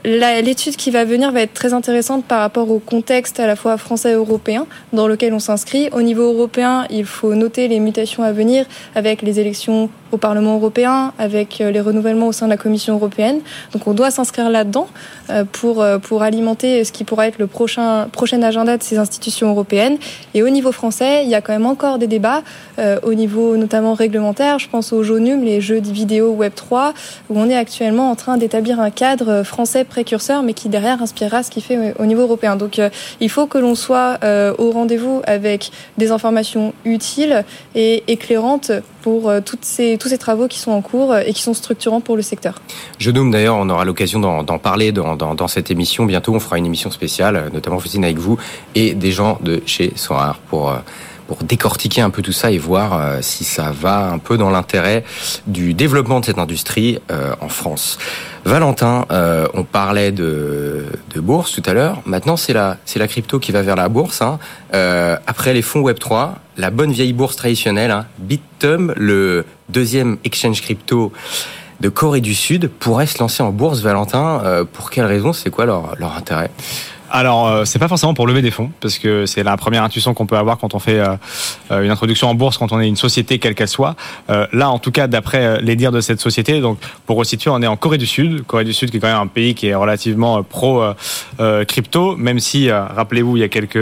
L'étude 0.04 0.76
qui 0.76 0.92
va 0.92 1.06
venir 1.06 1.32
va 1.32 1.42
être 1.42 1.54
très 1.54 1.74
intéressante 1.74 2.26
par 2.26 2.40
rapport 2.40 2.70
au 2.70 2.80
contexte 2.80 3.40
à 3.40 3.48
la 3.48 3.56
fois 3.56 3.78
français 3.78 4.12
et 4.12 4.14
européen 4.14 4.66
dans 4.94 5.08
lequel 5.08 5.34
on 5.34 5.40
s'inscrit. 5.40 5.90
Au 5.92 6.02
niveau 6.02 6.24
européen, 6.34 6.86
il 6.90 7.06
faut 7.06 7.36
noter 7.36 7.68
les 7.68 7.80
mutations 7.80 8.24
à 8.24 8.32
venir 8.32 8.66
avec 8.96 9.22
les 9.22 9.40
élections 9.40 9.90
au 10.12 10.18
Parlement 10.18 10.56
européen 10.56 11.14
avec 11.18 11.60
les 11.60 11.82
renouvellements 11.82 12.28
au 12.28 12.32
sein 12.32 12.46
de 12.46 12.52
la 12.52 12.58
Commission 12.58 12.96
européenne. 12.96 13.40
Donc 13.74 13.88
on 13.88 13.94
doit 13.94 14.12
s'inscrire 14.12 14.50
là-dedans 14.50 14.88
pour, 15.52 15.86
pour 16.02 16.24
alimenter 16.24 16.84
ce 16.84 16.92
qui 16.92 17.04
pourra 17.04 17.28
être 17.28 17.40
le 17.40 17.48
prochain, 17.48 18.08
prochain 18.12 18.42
agenda 18.42 18.78
de 18.78 18.84
ces 18.84 18.98
institutions 18.98 19.50
européennes. 19.50 19.98
Et 20.34 20.44
au 20.44 20.50
niveau 20.50 20.72
français, 20.72 21.24
il 21.24 21.30
y 21.30 21.36
a 21.36 21.42
quand 21.42 21.54
même 21.54 21.66
encore 21.66 21.98
des 21.98 22.08
débats 22.08 22.44
au 23.04 23.14
niveau 23.14 23.58
notamment 23.58 23.94
réglementaire. 23.94 24.60
Je 24.60 24.70
pense 24.70 24.94
aux 24.94 25.04
JONUM, 25.04 25.44
les 25.44 25.62
jeux 25.62 25.82
vidéo 25.82 26.32
Web 26.32 26.54
3, 26.56 26.94
où 27.30 27.40
on 27.40 27.50
est 27.50 27.58
actuellement 27.58 28.10
en 28.10 28.16
train 28.16 28.38
d'établir 28.38 28.80
un 28.80 28.90
cadre 28.90 29.44
français 29.44 29.84
précurseur, 29.84 30.44
mais 30.44 30.54
qui 30.54 30.70
derrière 30.70 31.02
inspirera 31.02 31.44
ce 31.44 31.52
qui 31.52 31.62
fait 31.62 31.94
au 32.00 32.06
niveau 32.06 32.22
européen. 32.22 32.56
Donc 32.56 32.82
il 33.20 33.30
faut 33.30 33.48
que 33.48 33.58
l'on 33.58 33.76
soit 33.76 34.20
au 34.58 34.72
rendez-vous 34.72 35.22
avec 35.26 35.72
des 35.98 36.12
informations 36.12 36.74
utiles 36.86 37.44
et 37.76 38.04
éclairantes 38.08 38.72
pour 39.08 39.30
euh, 39.30 39.40
tous 39.40 39.58
ces 39.62 40.18
travaux 40.20 40.50
qui 40.50 40.60
sont 40.60 40.72
en 40.72 40.82
cours 40.82 41.16
et 41.16 41.32
qui 41.32 41.42
sont 41.42 41.54
structurants 41.54 42.02
pour 42.02 42.18
le 42.18 42.22
secteur. 42.22 42.56
Je 43.00 43.10
nomme 43.10 43.32
d'ailleurs, 43.32 43.56
on 43.56 43.70
aura 43.70 43.86
l'occasion 43.86 44.20
d'en 44.20 44.58
parler 44.58 44.92
dans, 44.92 45.48
cette 45.48 45.72
émission. 45.72 46.06
Bientôt, 46.06 46.34
on 46.36 46.42
fera 46.42 46.58
une 46.58 46.66
émission 46.66 46.92
spéciale, 46.92 47.50
notamment 47.54 47.80
Justine 47.80 48.04
avec 48.04 48.18
vous 48.18 48.38
et 48.76 48.96
des 48.96 49.14
gens 49.14 49.40
de 49.42 49.62
chez 49.66 49.94
Soar 49.96 50.40
pour 50.50 50.72
euh, 50.72 50.80
décortiquer 51.44 52.02
un 52.02 52.10
peu 52.10 52.22
tout 52.22 52.32
ça 52.32 52.52
et 52.52 52.58
voir 52.58 52.94
euh, 52.94 53.20
si 53.22 53.44
ça 53.44 53.72
va 53.72 54.10
un 54.10 54.18
peu 54.18 54.38
dans 54.38 54.50
l'intérêt 54.50 55.04
du 55.46 55.74
développement 55.74 56.20
de 56.20 56.26
cette 56.26 56.40
industrie 56.40 57.00
euh, 57.12 57.34
en 57.42 57.50
France. 57.50 57.98
Valentin, 58.46 59.06
euh, 59.12 59.48
on 59.54 59.64
parlait 59.64 60.12
de, 60.12 60.67
bourse 61.22 61.52
tout 61.52 61.64
à 61.66 61.74
l'heure. 61.74 62.02
Maintenant, 62.06 62.38
c'est 62.38 62.54
la, 62.54 62.78
c'est 62.86 63.00
la 63.00 63.08
crypto 63.08 63.40
qui 63.40 63.52
va 63.52 63.62
vers 63.62 63.76
la 63.76 63.90
bourse. 63.90 64.22
Hein. 64.22 64.40
après 64.72 65.54
les 65.54 65.62
fonds 65.62 65.82
Web 65.82 66.00
3, 66.00 66.36
la 66.58 66.70
bonne 66.70 66.92
vieille 66.92 67.14
bourse 67.14 67.36
traditionnelle, 67.36 67.92
hein, 67.92 68.06
Bitum, 68.20 68.94
le 68.96 69.46
deuxième 69.70 70.18
exchange 70.24 70.62
crypto 70.62 71.12
de 71.80 71.90
Corée 71.90 72.22
du 72.22 72.34
Sud, 72.34 72.70
pourrait 72.70 73.06
se 73.06 73.20
lancer 73.20 73.44
en 73.44 73.52
bourse. 73.52 73.82
Valentin, 73.82 74.66
pour 74.74 74.90
quelle 74.90 75.06
raison? 75.06 75.34
C'est 75.34 75.50
quoi 75.50 75.66
leur, 75.66 75.96
leur 75.98 76.16
intérêt? 76.16 76.50
Alors, 77.12 77.48
euh, 77.48 77.66
c'est 77.66 77.80
pas 77.80 77.88
forcément 77.88 78.14
pour 78.14 78.28
lever 78.28 78.42
des 78.42 78.52
fonds, 78.52 78.72
parce 78.82 78.98
que 79.00 79.26
c'est 79.26 79.44
la 79.44 79.58
première 79.58 79.84
intuition 79.84 80.14
qu'on 80.14 80.26
peut 80.26 80.38
avoir 80.38 80.58
quand 80.58 80.74
on 80.74 80.80
fait 80.80 81.00
euh, 81.00 81.16
euh, 81.72 81.84
une 81.84 81.92
introduction 81.92 82.30
en 82.30 82.36
bourse, 82.36 82.58
quand 82.58 82.72
on 82.72 82.80
est 82.80 82.88
une 82.88 82.96
société 82.96 83.40
quelle 83.40 83.56
qu'elle 83.56 83.68
soit. 83.68 83.96
là, 84.30 84.70
en 84.70 84.80
tout 84.80 84.92
cas, 84.92 85.08
d'après 85.08 85.62
les 85.62 85.76
dires 85.76 85.92
de 85.92 86.02
cette 86.02 86.20
société, 86.20 86.60
donc 86.60 86.80
pour 87.06 87.18
resituer, 87.18 87.50
on 87.50 87.62
est 87.62 87.68
en 87.68 87.78
Corée 87.78 87.98
du 87.98 88.06
Sud, 88.06 88.44
Corée 88.44 88.64
du 88.64 88.74
Sud 88.74 88.92
qui 88.92 88.98
est 88.98 89.00
quand 89.00 89.08
même 89.08 89.18
un 89.18 89.28
pays 89.28 89.56
qui 89.56 89.68
est 89.68 89.76
relativement 89.76 90.44
pro 90.44 90.84
crypto, 91.68 92.16
même 92.16 92.40
si, 92.40 92.72
rappelez-vous, 92.72 93.38
il 93.38 93.42
y 93.42 93.44
a 93.44 93.50
quelques 93.50 93.78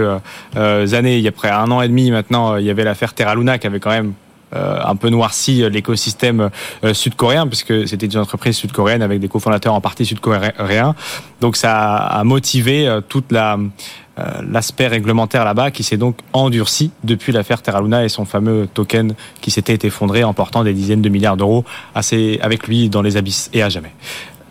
années, 0.56 1.18
il 1.18 1.24
y 1.24 1.28
a 1.28 1.32
près 1.32 1.50
un 1.50 1.70
an 1.72 1.82
et 1.82 1.88
demi 1.88 2.12
maintenant, 2.12 2.58
il 2.58 2.66
y 2.66 2.70
avait 2.70 2.84
l'affaire 2.84 3.14
Terra 3.14 3.36
Luna 3.36 3.58
qui 3.58 3.68
avait 3.68 3.80
quand 3.80 3.92
même 3.92 4.14
euh, 4.25 4.25
un 4.56 4.96
peu 4.96 5.10
noirci 5.10 5.64
euh, 5.64 5.70
l'écosystème 5.70 6.50
euh, 6.84 6.94
sud-coréen, 6.94 7.48
puisque 7.48 7.88
c'était 7.88 8.06
une 8.06 8.20
entreprise 8.20 8.56
sud-coréenne 8.58 9.02
avec 9.02 9.20
des 9.20 9.28
cofondateurs 9.28 9.74
en 9.74 9.82
partie 9.82 10.06
sud-coréens. 10.06 10.96
Donc 11.42 11.56
ça 11.56 11.96
a 11.96 12.24
motivé 12.24 13.00
toute 13.10 13.32
la 13.32 13.58
l'aspect 14.50 14.88
réglementaire 14.88 15.44
là-bas 15.44 15.72
qui 15.72 15.84
s'est 15.84 15.98
donc 15.98 16.16
endurci 16.32 16.92
depuis 17.04 17.34
l'affaire 17.34 17.62
Terra 17.62 17.82
Luna 17.82 18.06
et 18.06 18.08
son 18.08 18.24
fameux 18.24 18.66
token 18.74 19.14
qui 19.42 19.52
s'était 19.52 19.86
effondré 19.86 20.24
en 20.24 20.34
portant 20.34 20.64
des 20.64 20.72
dizaines 20.72 21.02
de 21.02 21.10
milliards 21.10 21.36
d'euros 21.36 21.66
avec 21.94 22.66
lui 22.66 22.88
dans 22.88 23.02
les 23.02 23.18
abysses 23.18 23.50
et 23.52 23.62
à 23.62 23.68
jamais. 23.68 23.92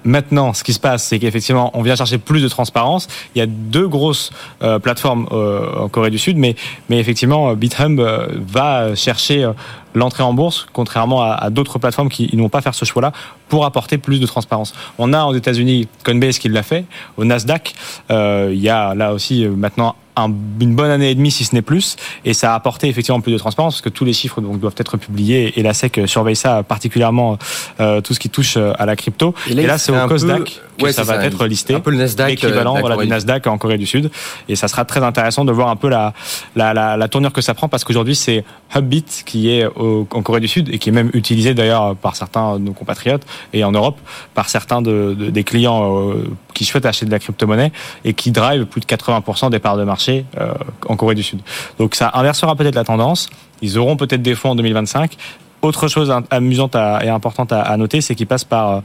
Maintenant, 0.04 0.52
ce 0.52 0.62
qui 0.62 0.75
se 0.75 0.80
passe, 0.80 1.02
c'est 1.04 1.18
qu'effectivement, 1.18 1.70
on 1.73 1.80
vient 1.80 1.96
chercher 1.96 2.18
plus 2.18 2.42
de 2.42 2.49
transparence. 2.49 3.08
Il 3.34 3.38
y 3.38 3.42
a 3.42 3.46
deux 3.46 3.88
grosses 3.88 4.30
euh, 4.62 4.78
plateformes 4.78 5.26
euh, 5.32 5.78
en 5.78 5.88
Corée 5.88 6.11
du 6.11 6.18
Sud, 6.18 6.37
mais, 6.37 6.56
mais 6.90 6.99
effectivement, 6.99 7.54
BitHub 7.54 7.99
euh, 7.99 8.28
va 8.46 8.94
chercher 8.94 9.50
l'entrée 9.95 10.23
en 10.23 10.35
bourse, 10.35 10.67
contrairement 10.73 11.23
à, 11.23 11.51
d'autres 11.51 11.79
plateformes 11.79 12.09
qui 12.09 12.35
ne 12.35 12.43
vont 12.43 12.49
pas 12.49 12.61
faire 12.61 12.75
ce 12.75 12.85
choix-là, 12.85 13.13
pour 13.49 13.65
apporter 13.65 13.99
plus 13.99 14.21
de 14.21 14.27
transparence. 14.27 14.75
On 14.99 15.13
a 15.13 15.25
aux 15.25 15.35
États-Unis 15.35 15.89
Coinbase 16.05 16.39
qui 16.39 16.49
l'a 16.49 16.63
fait, 16.63 16.85
au 17.17 17.25
Nasdaq, 17.25 17.75
il 18.11 18.55
y 18.55 18.69
a 18.69 18.95
là 18.95 19.13
aussi 19.13 19.47
maintenant 19.47 19.97
une 20.16 20.75
bonne 20.75 20.90
année 20.90 21.11
et 21.11 21.14
demie, 21.14 21.30
si 21.30 21.44
ce 21.44 21.54
n'est 21.54 21.62
plus, 21.62 21.97
et 22.25 22.35
ça 22.35 22.52
a 22.52 22.54
apporté 22.54 22.88
effectivement 22.88 23.21
plus 23.21 23.33
de 23.33 23.38
transparence 23.38 23.75
parce 23.75 23.83
que 23.83 23.88
tous 23.88 24.04
les 24.04 24.12
chiffres 24.12 24.40
donc, 24.40 24.61
doivent 24.61 24.75
être 24.78 24.97
publiés. 24.97 25.59
Et 25.59 25.62
la 25.62 25.75
SEC 25.75 26.02
surveille 26.06 26.37
ça 26.37 26.62
particulièrement 26.62 27.38
euh, 27.80 28.00
tout 28.00 28.14
ce 28.14 28.21
qui 28.21 28.30
touche 28.30 28.56
euh, 28.56 28.73
à 28.78 28.87
la 28.87 28.97
crypto. 28.97 29.35
Et 29.49 29.54
là, 29.54 29.78
c'est 29.78 29.92
au 29.92 30.06
Kosdaq 30.06 30.61
que 30.78 30.92
ça 30.92 31.04
va 31.04 31.25
être 31.25 31.47
listé, 31.47 31.75
un 31.75 31.80
peu 31.80 31.90
le 31.90 31.97
Nasdaq, 31.97 32.30
l'équivalent 32.30 32.78
voilà, 32.80 32.97
du 32.97 33.06
Nasdaq 33.06 33.47
en 33.47 33.59
Corée 33.59 33.78
du 33.78 33.87
Sud, 33.87 34.11
et 34.49 34.56
ça 34.56 34.66
sera 34.66 34.85
très 34.85 35.04
intéressant 35.04 35.44
de 35.44 35.52
voir 35.52 35.68
un 35.68 35.76
peu 35.76 35.88
la 35.88 36.12
la, 36.56 36.75
la, 36.75 36.97
la 36.97 37.09
tournure 37.09 37.33
que 37.33 37.42
ça 37.42 37.54
prend 37.54 37.68
parce 37.68 37.85
qu'aujourd'hui 37.85 38.16
c'est 38.16 38.44
Hubbit 38.75 39.23
qui 39.25 39.50
est 39.50 39.66
au, 39.66 40.06
en 40.11 40.23
Corée 40.23 40.40
du 40.40 40.49
Sud 40.49 40.68
et 40.75 40.78
qui 40.78 40.88
est 40.88 40.92
même 40.92 41.11
utilisé 41.14 41.54
d'ailleurs 41.54 41.94
par 41.94 42.16
certains 42.16 42.59
de 42.59 42.64
nos 42.64 42.73
compatriotes 42.73 43.23
et 43.52 43.62
en 43.62 43.71
Europe 43.71 43.99
par 44.35 44.49
certains 44.49 44.83
de, 44.83 45.14
de 45.16 45.30
des 45.30 45.44
clients 45.44 46.11
euh, 46.11 46.28
qui 46.54 46.64
souhaitent 46.64 46.87
acheter 46.87 47.06
de 47.06 47.11
la 47.11 47.18
crypto-monnaie 47.21 47.73
et 48.04 48.14
qui 48.14 48.30
drive 48.33 48.66
plus 48.66 48.80
de 48.80 48.87
80% 48.87 49.50
des 49.50 49.61
parts 49.61 49.76
de 49.76 49.85
marché 49.85 50.03
euh, 50.11 50.52
en 50.88 50.96
Corée 50.96 51.14
du 51.14 51.23
Sud. 51.23 51.40
Donc 51.78 51.94
ça 51.94 52.11
inversera 52.14 52.54
peut-être 52.56 52.75
la 52.75 52.84
tendance. 52.84 53.30
Ils 53.62 53.78
auront 53.78 53.96
peut-être 53.96 54.23
des 54.23 54.34
fonds 54.34 54.50
en 54.50 54.54
2025. 54.54 55.16
Autre 55.62 55.88
chose 55.88 56.14
amusante 56.30 56.75
et 56.75 57.08
importante 57.08 57.50
à 57.52 57.75
noter, 57.78 58.02
c'est 58.02 58.14
qu'ils 58.14 58.26
passent 58.26 58.44
par 58.44 58.82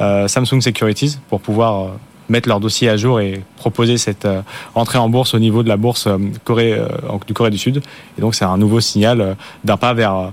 euh, 0.00 0.28
Samsung 0.28 0.62
Securities 0.62 1.18
pour 1.28 1.40
pouvoir 1.40 1.90
mettre 2.30 2.48
leur 2.48 2.58
dossier 2.58 2.88
à 2.88 2.96
jour 2.96 3.20
et 3.20 3.42
proposer 3.56 3.98
cette 3.98 4.26
entrée 4.74 4.96
en 4.96 5.10
bourse 5.10 5.34
au 5.34 5.38
niveau 5.38 5.62
de 5.62 5.68
la 5.68 5.76
bourse 5.76 6.08
Corée, 6.44 6.80
du 7.26 7.34
Corée 7.34 7.50
du 7.50 7.58
Sud. 7.58 7.82
Et 8.16 8.22
donc 8.22 8.34
c'est 8.34 8.46
un 8.46 8.56
nouveau 8.56 8.80
signal 8.80 9.36
d'un 9.64 9.76
pas 9.76 9.92
vers 9.92 10.32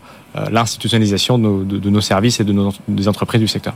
l'institutionnalisation 0.50 1.38
de, 1.38 1.90
nos 1.90 2.02
services 2.02 2.40
et 2.40 2.46
de 2.46 2.54
nos, 2.54 2.72
des 2.88 3.10
entreprises 3.10 3.42
du 3.42 3.50
secteur. 3.50 3.74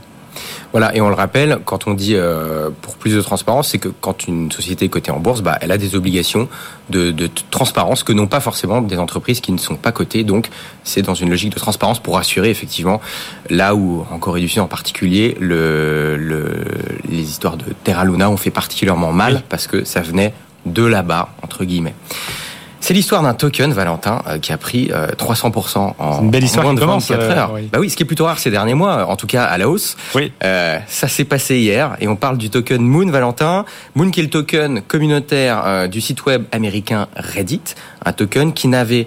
Voilà, 0.72 0.94
et 0.96 1.00
on 1.00 1.08
le 1.08 1.14
rappelle, 1.14 1.58
quand 1.64 1.86
on 1.86 1.94
dit 1.94 2.14
euh, 2.16 2.70
pour 2.82 2.96
plus 2.96 3.14
de 3.14 3.20
transparence, 3.20 3.68
c'est 3.68 3.78
que 3.78 3.88
quand 3.88 4.26
une 4.26 4.50
société 4.50 4.86
est 4.86 4.88
cotée 4.88 5.10
en 5.10 5.20
bourse, 5.20 5.40
bah, 5.40 5.58
elle 5.60 5.70
a 5.70 5.78
des 5.78 5.94
obligations 5.94 6.48
de, 6.90 7.10
de 7.10 7.30
transparence 7.50 8.02
que 8.02 8.12
n'ont 8.12 8.26
pas 8.26 8.40
forcément 8.40 8.80
des 8.80 8.98
entreprises 8.98 9.40
qui 9.40 9.52
ne 9.52 9.58
sont 9.58 9.76
pas 9.76 9.92
cotées. 9.92 10.24
Donc, 10.24 10.48
c'est 10.82 11.02
dans 11.02 11.14
une 11.14 11.30
logique 11.30 11.52
de 11.54 11.58
transparence 11.58 12.00
pour 12.00 12.18
assurer 12.18 12.50
effectivement 12.50 13.00
là 13.50 13.74
où, 13.74 14.04
en 14.10 14.18
Corée 14.18 14.40
du 14.40 14.48
Sud 14.48 14.60
en 14.60 14.66
particulier, 14.66 15.36
le, 15.40 16.16
le, 16.16 16.64
les 17.08 17.22
histoires 17.22 17.56
de 17.56 17.66
Terra 17.84 18.04
Luna 18.04 18.30
ont 18.30 18.36
fait 18.36 18.50
particulièrement 18.50 19.12
mal 19.12 19.42
parce 19.48 19.66
que 19.66 19.84
ça 19.84 20.00
venait 20.00 20.34
de 20.66 20.84
là-bas, 20.84 21.28
entre 21.42 21.64
guillemets. 21.64 21.94
C'est 22.84 22.92
l'histoire 22.92 23.22
d'un 23.22 23.32
token, 23.32 23.72
Valentin, 23.72 24.20
euh, 24.28 24.38
qui 24.38 24.52
a 24.52 24.58
pris 24.58 24.90
300% 25.16 25.78
euh, 25.78 25.90
en, 25.98 26.20
une 26.20 26.30
belle 26.30 26.44
histoire 26.44 26.66
moins 26.66 26.74
de 26.74 26.80
24 26.80 27.18
euh, 27.18 27.30
heures. 27.30 27.52
Bah 27.72 27.78
oui, 27.80 27.88
ce 27.88 27.96
qui 27.96 28.02
est 28.02 28.06
plutôt 28.06 28.26
rare 28.26 28.38
ces 28.38 28.50
derniers 28.50 28.74
mois, 28.74 29.06
en 29.06 29.16
tout 29.16 29.26
cas 29.26 29.44
à 29.44 29.56
la 29.56 29.70
hausse. 29.70 29.96
Oui. 30.14 30.30
Euh, 30.44 30.78
ça 30.86 31.08
s'est 31.08 31.24
passé 31.24 31.56
hier 31.56 31.96
et 32.02 32.08
on 32.08 32.16
parle 32.16 32.36
du 32.36 32.50
token 32.50 32.82
Moon, 32.82 33.10
Valentin. 33.10 33.64
Moon 33.94 34.10
qui 34.10 34.20
est 34.20 34.24
le 34.24 34.28
token 34.28 34.82
communautaire 34.82 35.88
du 35.88 36.02
site 36.02 36.26
web 36.26 36.44
américain 36.52 37.08
Reddit, 37.16 37.62
un 38.04 38.12
token 38.12 38.52
qui 38.52 38.68
n'avait 38.68 39.06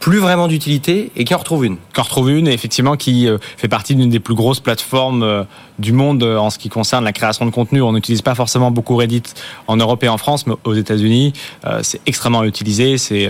plus 0.00 0.18
vraiment 0.18 0.48
d'utilité 0.48 1.12
et 1.14 1.24
qui 1.24 1.34
en 1.34 1.38
retrouve 1.38 1.66
une. 1.66 1.76
Qui 1.92 2.00
en 2.00 2.02
retrouve 2.02 2.30
une, 2.30 2.48
et 2.48 2.52
effectivement, 2.52 2.96
qui 2.96 3.28
euh, 3.28 3.38
fait 3.58 3.68
partie 3.68 3.94
d'une 3.94 4.08
des 4.08 4.18
plus 4.18 4.34
grosses 4.34 4.60
plateformes 4.60 5.22
euh, 5.22 5.44
du 5.78 5.92
monde 5.92 6.22
euh, 6.22 6.38
en 6.38 6.48
ce 6.48 6.58
qui 6.58 6.70
concerne 6.70 7.04
la 7.04 7.12
création 7.12 7.44
de 7.44 7.50
contenu. 7.50 7.82
On 7.82 7.92
n'utilise 7.92 8.22
pas 8.22 8.34
forcément 8.34 8.70
beaucoup 8.70 8.96
Reddit 8.96 9.22
en 9.66 9.76
Europe 9.76 10.02
et 10.02 10.08
en 10.08 10.16
France, 10.16 10.46
mais 10.46 10.54
aux 10.64 10.74
États-Unis, 10.74 11.34
c'est 11.82 12.00
extrêmement 12.06 12.44
utilisé. 12.44 12.96
C'est 12.96 13.28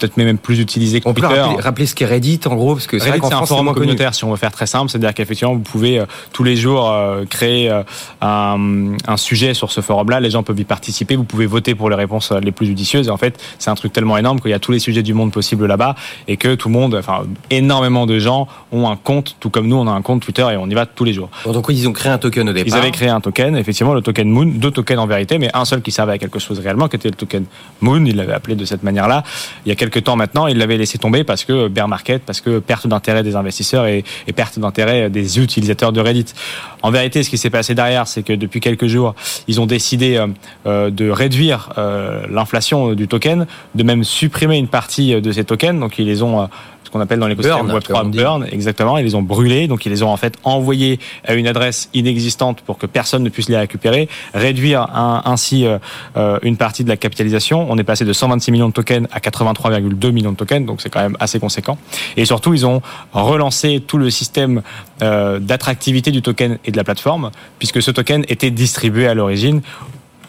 peut-être 0.00 0.16
même 0.16 0.38
plus 0.38 0.60
utilisé 0.60 1.00
que 1.00 1.08
on 1.08 1.14
Twitter. 1.14 1.28
peut 1.28 1.40
rappeler, 1.40 1.62
rappeler, 1.62 1.86
ce 1.86 1.94
qu'est 1.94 2.06
Reddit 2.06 2.40
en 2.46 2.56
gros 2.56 2.74
parce 2.74 2.86
que 2.86 2.98
c'est 2.98 3.10
un 3.10 3.46
forum 3.46 3.72
communautaire 3.72 4.14
si 4.14 4.24
on 4.24 4.30
veut 4.30 4.36
faire 4.36 4.52
très 4.52 4.66
simple, 4.66 4.90
c'est-à-dire 4.90 5.14
qu'effectivement 5.14 5.54
vous 5.54 5.60
pouvez 5.60 6.00
euh, 6.00 6.06
tous 6.32 6.42
les 6.42 6.56
jours 6.56 6.90
euh, 6.90 7.24
créer 7.24 7.70
euh, 7.70 7.82
un, 8.20 8.94
un, 9.06 9.16
sujet 9.16 9.54
sur 9.54 9.70
ce 9.70 9.80
forum-là, 9.80 10.20
les 10.20 10.30
gens 10.30 10.42
peuvent 10.42 10.58
y 10.58 10.64
participer, 10.64 11.16
vous 11.16 11.24
pouvez 11.24 11.46
voter 11.46 11.74
pour 11.74 11.90
les 11.90 11.96
réponses 11.96 12.32
les 12.32 12.52
plus 12.52 12.66
judicieuses 12.66 13.08
et 13.08 13.10
en 13.10 13.16
fait 13.16 13.40
c'est 13.58 13.70
un 13.70 13.74
truc 13.74 13.92
tellement 13.92 14.16
énorme 14.16 14.40
qu'il 14.40 14.50
y 14.50 14.54
a 14.54 14.58
tous 14.58 14.72
les 14.72 14.78
sujets 14.78 15.02
du 15.02 15.14
monde 15.14 15.32
possibles 15.32 15.66
là-bas 15.66 15.94
et 16.28 16.36
que 16.36 16.54
tout 16.54 16.68
le 16.68 16.74
monde, 16.74 16.94
enfin 16.94 17.22
énormément 17.50 18.06
de 18.06 18.18
gens 18.18 18.48
ont 18.72 18.88
un 18.88 18.96
compte, 18.96 19.36
tout 19.40 19.50
comme 19.50 19.68
nous 19.68 19.76
on 19.76 19.86
a 19.86 19.92
un 19.92 20.02
compte 20.02 20.22
Twitter 20.22 20.46
et 20.52 20.56
on 20.56 20.68
y 20.68 20.74
va 20.74 20.86
tous 20.86 21.04
les 21.04 21.12
jours. 21.12 21.30
donc 21.44 21.66
ils 21.68 21.88
ont 21.88 21.92
créé 21.92 22.10
un 22.10 22.18
token 22.18 22.48
au 22.48 22.52
départ. 22.52 22.66
Ils 22.66 22.78
avaient 22.78 22.90
créé 22.90 23.08
un 23.08 23.20
token, 23.20 23.56
effectivement 23.56 23.94
le 23.94 24.02
token 24.02 24.28
Moon, 24.28 24.46
deux 24.46 24.70
tokens 24.70 25.00
en 25.00 25.06
vérité, 25.06 25.38
mais 25.38 25.50
un 25.54 25.64
seul 25.64 25.82
qui 25.82 25.90
servait 25.90 26.14
à 26.14 26.18
quelque 26.18 26.38
chose 26.38 26.58
réellement, 26.58 26.88
qui 26.88 26.96
était 26.96 27.08
le 27.08 27.14
token 27.14 27.44
Moon, 27.80 28.04
ils 28.04 28.16
l'avaient 28.16 28.32
appelé 28.32 28.56
de 28.56 28.64
cette 28.64 28.82
manière-là. 28.82 29.22
Il 29.66 29.68
y 29.68 29.72
a 29.72 29.74
quelques 29.74 29.89
temps 29.98 30.16
maintenant, 30.16 30.46
ils 30.46 30.56
l'avaient 30.56 30.76
laissé 30.76 30.98
tomber 30.98 31.24
parce 31.24 31.44
que 31.44 31.68
bear 31.68 31.88
market, 31.88 32.22
parce 32.22 32.40
que 32.40 32.58
perte 32.58 32.86
d'intérêt 32.86 33.22
des 33.22 33.36
investisseurs 33.36 33.86
et, 33.86 34.04
et 34.26 34.32
perte 34.32 34.58
d'intérêt 34.58 35.10
des 35.10 35.38
utilisateurs 35.38 35.92
de 35.92 36.00
Reddit. 36.00 36.26
En 36.82 36.90
vérité, 36.90 37.22
ce 37.22 37.30
qui 37.30 37.38
s'est 37.38 37.50
passé 37.50 37.74
derrière, 37.74 38.06
c'est 38.06 38.22
que 38.22 38.32
depuis 38.32 38.60
quelques 38.60 38.86
jours, 38.86 39.14
ils 39.48 39.60
ont 39.60 39.66
décidé 39.66 40.16
euh, 40.16 40.26
euh 40.66 40.90
de 40.90 41.10
réduire 41.10 41.70
euh, 41.78 42.26
l'inflation 42.30 42.94
du 42.94 43.06
token, 43.06 43.46
de 43.74 43.82
même 43.82 44.02
supprimer 44.02 44.56
une 44.56 44.68
partie 44.68 45.20
de 45.20 45.32
ces 45.32 45.44
tokens. 45.44 45.78
Donc 45.78 45.98
ils 45.98 46.06
les 46.06 46.22
ont 46.22 46.48
ce 46.90 46.92
qu'on 46.92 47.00
appelle 47.00 47.20
dans 47.20 47.28
l'écosystème 47.28 47.66
Burn, 47.68 47.78
Web3 47.78 47.86
comme 47.86 48.06
on 48.08 48.10
dit. 48.10 48.18
burn, 48.18 48.46
exactement. 48.50 48.98
Ils 48.98 49.04
les 49.04 49.14
ont 49.14 49.22
brûlés, 49.22 49.68
donc 49.68 49.86
ils 49.86 49.90
les 49.90 50.02
ont 50.02 50.10
en 50.10 50.16
fait 50.16 50.34
envoyés 50.42 50.98
à 51.24 51.34
une 51.34 51.46
adresse 51.46 51.88
inexistante 51.94 52.62
pour 52.62 52.78
que 52.78 52.86
personne 52.86 53.22
ne 53.22 53.28
puisse 53.28 53.48
les 53.48 53.56
récupérer, 53.56 54.08
réduire 54.34 54.82
un- 54.92 55.22
ainsi 55.24 55.66
euh, 55.66 55.78
euh, 56.16 56.40
une 56.42 56.56
partie 56.56 56.82
de 56.82 56.88
la 56.88 56.96
capitalisation. 56.96 57.64
On 57.70 57.78
est 57.78 57.84
passé 57.84 58.04
de 58.04 58.12
126 58.12 58.50
millions 58.50 58.68
de 58.68 58.72
tokens 58.72 59.06
à 59.12 59.20
83,2 59.20 60.10
millions 60.10 60.32
de 60.32 60.36
tokens, 60.36 60.66
donc 60.66 60.80
c'est 60.80 60.90
quand 60.90 61.00
même 61.00 61.16
assez 61.20 61.38
conséquent. 61.38 61.78
Et 62.16 62.24
surtout, 62.24 62.54
ils 62.54 62.66
ont 62.66 62.82
relancé 63.12 63.80
tout 63.86 63.96
le 63.98 64.10
système 64.10 64.62
euh, 65.02 65.38
d'attractivité 65.38 66.10
du 66.10 66.22
token 66.22 66.58
et 66.64 66.72
de 66.72 66.76
la 66.76 66.82
plateforme, 66.82 67.30
puisque 67.60 67.80
ce 67.82 67.92
token 67.92 68.24
était 68.28 68.50
distribué 68.50 69.06
à 69.06 69.14
l'origine 69.14 69.60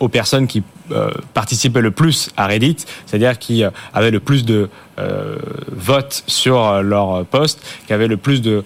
aux 0.02 0.10
personnes 0.10 0.48
qui 0.48 0.64
euh, 0.92 1.10
participaient 1.34 1.80
le 1.82 1.92
plus 1.92 2.32
à 2.36 2.48
Reddit, 2.48 2.78
c'est-à-dire 3.06 3.40
qui 3.40 3.64
euh, 3.64 3.70
avaient 3.94 4.12
le 4.12 4.20
plus 4.20 4.44
de 4.44 4.70
euh, 5.00 5.38
votes 5.72 6.24
sur 6.28 6.82
leur 6.84 7.24
post, 7.26 7.62
qui 7.88 7.94
avaient 7.94 8.08
le 8.10 8.18
plus 8.18 8.42
de 8.42 8.64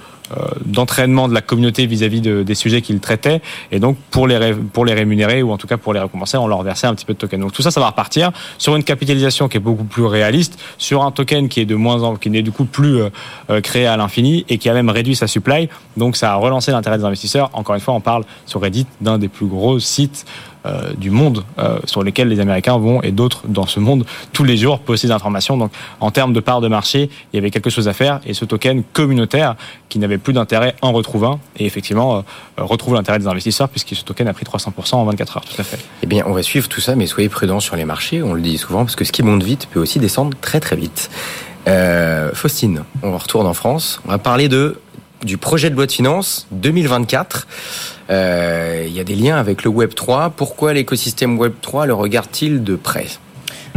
d'entraînement 0.66 1.28
de 1.28 1.36
la 1.36 1.42
communauté 1.42 1.86
vis-à-vis 1.86 2.20
de- 2.20 2.42
des 2.42 2.56
sujets 2.56 2.82
qu'ils 2.82 3.00
traitaient, 3.00 3.44
et 3.72 3.80
donc 3.80 3.96
pour 4.10 4.26
les 4.26 4.56
pour 4.74 4.84
les 4.84 4.96
rémunérer 4.96 5.44
ou 5.44 5.52
en 5.52 5.58
tout 5.58 5.68
cas 5.68 5.78
pour 5.78 5.94
les 5.94 6.00
récompenser, 6.00 6.36
on 6.38 6.48
leur 6.48 6.64
versait 6.64 6.88
un 6.88 6.96
petit 6.96 7.06
peu 7.06 7.14
de 7.14 7.20
tokens. 7.20 7.40
Donc 7.44 7.54
tout 7.54 7.62
ça, 7.62 7.70
ça 7.70 7.80
va 7.80 7.90
repartir 7.90 8.32
sur 8.58 8.76
une 8.76 8.84
capitalisation 8.84 9.48
qui 9.48 9.58
est 9.58 9.60
beaucoup 9.60 9.84
plus 9.84 10.04
réaliste, 10.04 10.60
sur 10.80 11.04
un 11.04 11.12
token 11.12 11.48
qui 11.48 11.60
est 11.60 11.66
de 11.68 11.76
moins 11.76 12.02
en 12.02 12.16
qui 12.16 12.32
n'est 12.32 12.42
du 12.42 12.52
coup 12.52 12.66
plus 12.66 13.02
créé 13.62 13.86
à 13.86 13.98
l'infini 13.98 14.46
et 14.50 14.58
qui 14.58 14.68
a 14.68 14.74
même 14.74 14.90
réduit 14.90 15.16
sa 15.16 15.28
supply. 15.28 15.70
Donc 15.96 16.16
ça 16.16 16.32
a 16.32 16.36
relancé 16.38 16.72
l'intérêt 16.72 16.98
des 16.98 17.06
investisseurs. 17.06 17.52
Encore 17.54 17.76
une 17.76 17.82
fois, 17.82 17.94
on 17.94 18.02
parle 18.02 18.24
sur 18.48 18.62
Reddit 18.62 18.88
d'un 19.02 19.20
des 19.20 19.28
plus 19.28 19.46
gros 19.46 19.78
sites 19.80 20.26
euh, 20.66 20.94
du 20.98 21.12
monde 21.12 21.44
euh, 21.60 21.80
sur 21.86 22.04
lesquels 22.04 22.28
les 22.28 22.40
Américains 22.40 22.78
vont 22.78 23.02
et 23.04 23.12
d'autres 23.12 23.44
dans 23.48 23.68
ce 23.68 23.80
monde 23.80 24.06
tous 24.34 24.44
les 24.44 24.58
jours 24.58 24.80
poster 24.80 25.08
des 25.08 25.14
informations. 25.14 25.58
Donc 25.58 25.72
en 26.00 26.12
termes 26.12 26.34
de 26.34 26.40
part 26.40 26.62
de 26.62 26.68
marché, 26.68 27.10
il 27.32 27.36
y 27.36 27.40
avait 27.40 27.52
quelque 27.52 27.70
chose 27.70 27.88
à 27.88 27.94
faire 27.94 28.20
et 28.26 28.34
ce 28.34 28.46
token 28.46 28.84
communautaire 28.94 29.56
qui 29.90 30.00
n'avait 30.00 30.18
plus 30.18 30.34
d'intérêt 30.34 30.76
en 30.82 30.92
retrouve 30.92 31.26
un 31.26 31.40
et 31.58 31.66
effectivement 31.66 32.18
euh, 32.18 32.64
retrouve 32.64 32.96
l'intérêt 32.96 33.20
des 33.20 33.28
investisseurs 33.28 33.70
puisque 33.70 33.96
ce 33.96 34.04
token 34.04 34.28
a 34.28 34.34
pris 34.34 34.46
300% 34.46 34.96
en 34.96 35.06
24 35.06 35.38
heures. 35.38 35.46
Tout 35.46 35.62
à 35.62 35.64
fait. 35.64 35.80
Eh 36.02 36.08
bien, 36.08 36.24
on 36.26 36.34
va 36.34 36.42
suivre 36.42 36.68
tout 36.68 36.82
ça, 36.82 36.96
mais 36.96 37.06
soyez 37.06 37.30
prudents 37.30 37.60
sur 37.60 37.76
les 37.76 37.86
marchés. 37.86 38.24
On 38.24 38.34
le 38.34 38.42
dit 38.42 38.58
souvent 38.58 38.80
parce 38.80 38.96
que 38.96 39.06
ce 39.06 39.12
qui 39.12 39.24
monte 39.24 39.44
vite 39.44 39.68
peut 39.72 39.80
aussi 39.80 40.00
descendre 40.00 40.36
très 40.42 40.60
très 40.60 40.76
vite. 40.76 41.10
Faustine, 42.34 42.84
on 43.02 43.18
retourne 43.18 43.48
en 43.48 43.56
France. 43.56 44.00
On 44.06 44.12
va 44.12 44.20
parler 44.20 44.50
de 44.50 44.80
du 45.26 45.38
projet 45.38 45.70
de 45.70 45.76
loi 45.76 45.88
de 45.88 45.92
finances 45.92 46.48
2024. 46.52 47.48
Euh, 48.10 48.86
Il 48.88 48.94
y 48.94 49.00
a 49.00 49.04
des 49.04 49.16
liens 49.16 49.38
avec 49.38 49.64
le 49.64 49.70
Web 49.70 49.94
3. 49.94 50.30
Pourquoi 50.30 50.74
l'écosystème 50.74 51.38
Web 51.38 51.54
3 51.62 51.88
le 51.88 51.94
regarde-t-il 51.94 52.64
de 52.64 52.76
près? 52.76 53.08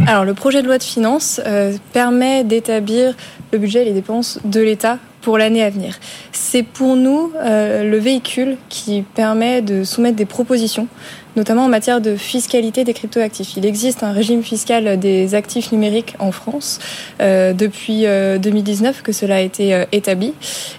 Alors, 0.07 0.23
le 0.23 0.33
projet 0.33 0.61
de 0.61 0.67
loi 0.67 0.77
de 0.77 0.83
finances 0.83 1.41
euh, 1.45 1.73
permet 1.91 2.43
d'établir 2.45 3.15
le 3.51 3.57
budget 3.57 3.81
et 3.81 3.85
les 3.85 3.93
dépenses 3.93 4.39
de 4.45 4.61
l'État 4.61 4.97
pour 5.21 5.37
l'année 5.37 5.63
à 5.63 5.69
venir. 5.69 5.99
C'est 6.31 6.63
pour 6.63 6.95
nous 6.95 7.33
euh, 7.35 7.83
le 7.83 7.97
véhicule 7.97 8.55
qui 8.69 9.01
permet 9.01 9.61
de 9.61 9.83
soumettre 9.83 10.15
des 10.15 10.25
propositions, 10.25 10.87
notamment 11.39 11.63
en 11.63 11.69
matière 11.69 12.01
de 12.01 12.17
fiscalité 12.17 12.83
des 12.83 12.93
cryptoactifs. 12.93 13.55
Il 13.55 13.65
existe 13.65 14.03
un 14.03 14.11
régime 14.11 14.43
fiscal 14.43 14.99
des 14.99 15.35
actifs 15.35 15.71
numériques 15.71 16.15
en 16.19 16.33
France 16.33 16.79
euh, 17.21 17.53
depuis 17.53 18.05
euh, 18.05 18.37
2019 18.37 19.03
que 19.03 19.13
cela 19.13 19.37
a 19.37 19.39
été 19.39 19.73
euh, 19.73 19.85
établi. 19.93 20.33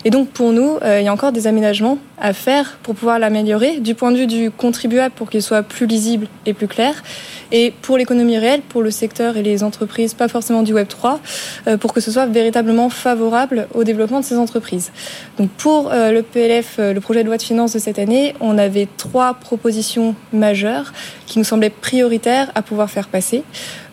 Et 0.05 0.11
donc 0.11 0.29
pour 0.29 0.53
nous, 0.53 0.77
euh, 0.83 1.01
il 1.01 1.07
y 1.07 1.09
a 1.09 1.13
encore 1.15 1.33
des 1.33 1.47
aménagements 1.47 1.97
à 2.19 2.35
faire 2.35 2.79
pour 2.83 2.95
pouvoir 2.95 3.19
l'améliorer 3.19 3.81
du 3.81 3.95
point 3.95 4.13
de 4.13 4.19
vue 4.19 4.27
du 4.27 4.51
contribuable 4.51 5.15
pour 5.17 5.31
qu'il 5.31 5.43
soit 5.43 5.63
plus 5.63 5.87
lisible 5.87 6.27
et 6.45 6.53
plus 6.53 6.69
clair. 6.69 7.03
Et 7.53 7.73
pour 7.83 7.99
l'économie 7.99 8.39
réelle, 8.39 8.63
pour 8.63 8.83
le 8.83 8.91
secteur 8.91 9.37
et 9.37 9.43
les 9.43 9.65
entreprises, 9.65 10.15
pas 10.15 10.29
forcément 10.29 10.63
du 10.63 10.73
Web 10.73 10.87
3, 10.89 11.21
euh, 11.67 11.77
pour 11.77 11.93
que 11.93 12.01
ce 12.01 12.11
soit 12.11 12.27
véritablement 12.27 12.91
favorable 12.91 13.67
au 13.75 13.83
développement 13.83 14.21
de 14.21 14.25
ces 14.25 14.37
entreprises. 14.37 14.93
Donc 15.39 15.51
pour 15.51 15.91
euh, 15.93 16.13
le 16.13 16.23
PLF, 16.23 16.77
euh, 16.79 16.93
le 16.93 17.01
projet 17.01 17.23
de 17.23 17.27
loi 17.27 17.37
de 17.39 17.43
finances 17.43 17.73
de 17.73 17.79
cette 17.79 17.99
année, 17.99 18.35
on 18.41 18.57
avait 18.57 18.87
trois 18.97 19.35
propositions 19.35 20.15
majeures 20.33 20.50
qui 21.27 21.39
nous 21.39 21.45
semblaient 21.45 21.71
prioritaires 21.71 22.51
à 22.55 22.63
pouvoir 22.63 22.91
faire 22.91 23.09
passer. 23.09 23.43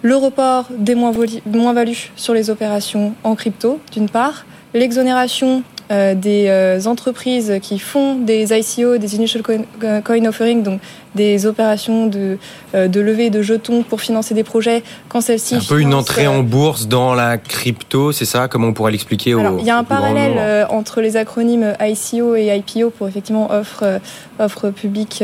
Le 0.02 0.16
report 0.16 0.68
des 0.78 0.96
moins-values 0.96 1.42
moins 1.46 1.76
sur 2.16 2.34
les 2.34 2.50
opérations 2.50 3.14
en 3.24 3.36
crypto, 3.36 3.80
d'une 3.92 4.10
part, 4.10 4.46
l'exonération 4.74 5.64
euh, 5.90 6.16
des 6.16 6.48
euh, 6.48 6.82
entreprises 6.86 7.60
qui 7.62 7.80
font 7.80 8.16
des 8.16 8.54
ICO, 8.54 8.98
des 8.98 9.16
Initial 9.16 9.42
Coin, 9.42 9.62
euh, 9.84 10.02
coin 10.02 10.26
Offering, 10.26 10.62
donc 10.62 10.82
des 11.16 11.46
opérations 11.46 12.08
de, 12.08 12.38
euh, 12.76 12.88
de 12.88 13.00
levée 13.00 13.30
de 13.30 13.42
jetons 13.42 13.84
pour 13.84 14.02
financer 14.02 14.34
des 14.34 14.44
projets 14.44 14.84
quand 15.08 15.22
celles-ci... 15.22 15.56
Un 15.56 15.60
peu 15.60 15.80
une 15.80 15.94
entrée 15.94 16.28
en 16.28 16.44
bourse 16.44 16.88
dans 16.88 17.14
la 17.14 17.38
crypto, 17.38 18.12
c'est 18.12 18.26
ça? 18.26 18.50
Comment 18.50 18.68
on 18.68 18.74
pourrait 18.74 18.92
l'expliquer 18.92 19.32
il 19.32 19.66
y 19.66 19.70
a 19.70 19.78
un 19.78 19.84
parallèle 19.84 20.36
euh, 20.38 20.66
entre 20.70 21.02
les 21.02 21.16
acronymes 21.16 21.74
ICO 21.80 22.36
et 22.36 22.56
IPO 22.56 22.90
pour 22.90 23.08
effectivement 23.08 23.50
offre, 23.52 24.00
offre 24.40 24.70
publique 24.70 25.24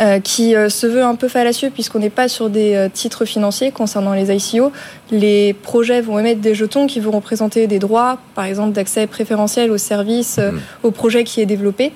euh, 0.00 0.20
qui 0.20 0.54
euh, 0.54 0.68
se 0.68 0.86
veut 0.86 1.02
un 1.02 1.14
peu 1.14 1.28
fallacieux 1.28 1.70
puisqu'on 1.70 2.00
n'est 2.00 2.10
pas 2.10 2.28
sur 2.28 2.50
des 2.50 2.74
euh, 2.74 2.88
titres 2.92 3.24
financiers 3.24 3.70
concernant 3.70 4.12
les 4.14 4.30
ICO. 4.34 4.72
Les 5.10 5.52
projets 5.54 6.00
vont 6.00 6.18
émettre 6.18 6.40
des 6.40 6.54
jetons 6.54 6.86
qui 6.86 7.00
vont 7.00 7.12
représenter 7.12 7.66
des 7.66 7.78
droits, 7.78 8.18
par 8.34 8.44
exemple 8.44 8.72
d'accès 8.72 9.06
préférentiel 9.06 9.70
aux 9.70 9.78
services, 9.78 10.38
euh, 10.38 10.50
Mhm. 10.52 10.60
au 10.82 10.90
projet 10.90 11.24
qui 11.24 11.40
est 11.40 11.46
développé. 11.46 11.92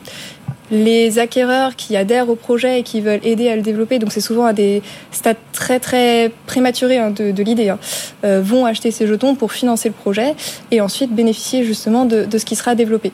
Les 0.72 1.18
acquéreurs 1.18 1.74
qui 1.74 1.96
adhèrent 1.96 2.28
au 2.30 2.36
projet 2.36 2.78
et 2.78 2.82
qui 2.84 3.00
veulent 3.00 3.18
aider 3.24 3.48
à 3.48 3.56
le 3.56 3.62
développer, 3.62 3.98
donc 3.98 4.12
c'est 4.12 4.20
souvent 4.20 4.44
à 4.46 4.52
des 4.52 4.82
stades 5.10 5.36
très 5.52 5.80
très 5.80 6.30
prématurés 6.46 6.98
hein, 6.98 7.10
de, 7.10 7.32
de 7.32 7.42
l'idée, 7.42 7.70
hein, 7.70 7.78
euh, 8.24 8.40
vont 8.40 8.66
acheter 8.66 8.92
ces 8.92 9.08
jetons 9.08 9.34
pour 9.34 9.50
financer 9.52 9.88
le 9.88 9.94
projet 9.94 10.36
et 10.70 10.80
ensuite 10.80 11.12
bénéficier 11.12 11.64
justement 11.64 12.04
de, 12.04 12.24
de 12.24 12.38
ce 12.38 12.44
qui 12.44 12.54
sera 12.54 12.76
développé. 12.76 13.10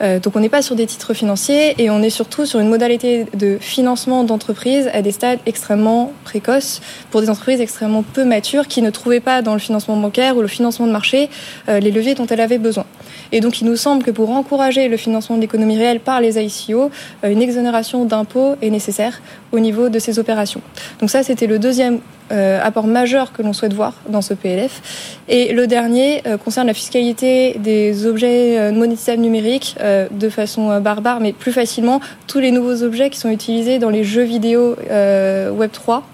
Euh, 0.00 0.18
donc 0.18 0.36
on 0.36 0.40
n'est 0.40 0.48
pas 0.48 0.62
sur 0.62 0.76
des 0.76 0.86
titres 0.86 1.14
financiers 1.14 1.74
et 1.82 1.90
on 1.90 2.02
est 2.02 2.10
surtout 2.10 2.46
sur 2.46 2.60
une 2.60 2.68
modalité 2.68 3.26
de 3.34 3.58
financement 3.60 4.24
d'entreprises 4.24 4.88
à 4.92 5.02
des 5.02 5.12
stades 5.12 5.38
extrêmement 5.46 6.12
précoces 6.24 6.80
pour 7.10 7.20
des 7.20 7.30
entreprises 7.30 7.60
extrêmement 7.60 8.02
peu 8.02 8.24
matures 8.24 8.66
qui 8.66 8.82
ne 8.82 8.90
trouvaient 8.90 9.20
pas 9.20 9.42
dans 9.42 9.52
le 9.52 9.58
financement 9.58 9.96
bancaire 9.96 10.36
ou 10.36 10.40
le 10.40 10.48
financement 10.48 10.86
de 10.86 10.92
marché 10.92 11.28
euh, 11.68 11.80
les 11.80 11.90
leviers 11.90 12.14
dont 12.14 12.26
elles 12.26 12.40
avaient 12.40 12.58
besoin. 12.58 12.86
Et 13.32 13.40
donc 13.40 13.60
il 13.60 13.66
nous 13.66 13.76
semble 13.76 14.02
que 14.02 14.10
pour 14.10 14.30
encourager 14.30 14.88
le 14.88 14.96
financement 14.96 15.36
de 15.36 15.42
l'économie 15.42 15.78
réelle 15.78 16.00
par 16.00 16.20
les 16.20 16.38
ICO, 16.38 16.90
euh, 17.24 17.30
une 17.30 17.42
exonération 17.42 18.04
d'impôts 18.04 18.56
est 18.62 18.70
nécessaire 18.70 19.20
au 19.52 19.60
niveau 19.60 19.88
de 19.88 19.98
ces 19.98 20.18
opérations. 20.18 20.62
Donc 21.00 21.10
ça 21.10 21.22
c'était 21.22 21.46
le 21.46 21.58
deuxième 21.58 22.00
euh, 22.30 22.60
apport 22.62 22.86
majeur 22.86 23.32
que 23.32 23.42
l'on 23.42 23.52
souhaite 23.52 23.72
voir 23.72 23.94
dans 24.08 24.22
ce 24.22 24.34
PLF. 24.34 25.18
Et 25.28 25.52
le 25.52 25.66
dernier 25.66 26.22
euh, 26.26 26.36
concerne 26.36 26.66
la 26.66 26.74
fiscalité 26.74 27.58
des 27.58 28.06
objets 28.06 28.58
euh, 28.58 28.72
monétisables 28.72 29.22
numériques 29.22 29.76
euh, 29.80 30.06
de 30.10 30.28
façon 30.28 30.70
euh, 30.70 30.80
barbare, 30.80 31.20
mais 31.20 31.32
plus 31.32 31.52
facilement 31.52 32.00
tous 32.26 32.38
les 32.38 32.50
nouveaux 32.50 32.82
objets 32.82 33.10
qui 33.10 33.18
sont 33.18 33.30
utilisés 33.30 33.78
dans 33.78 33.90
les 33.90 34.04
jeux 34.04 34.22
vidéo 34.22 34.76
Web 34.90 35.70
3. 35.72 36.04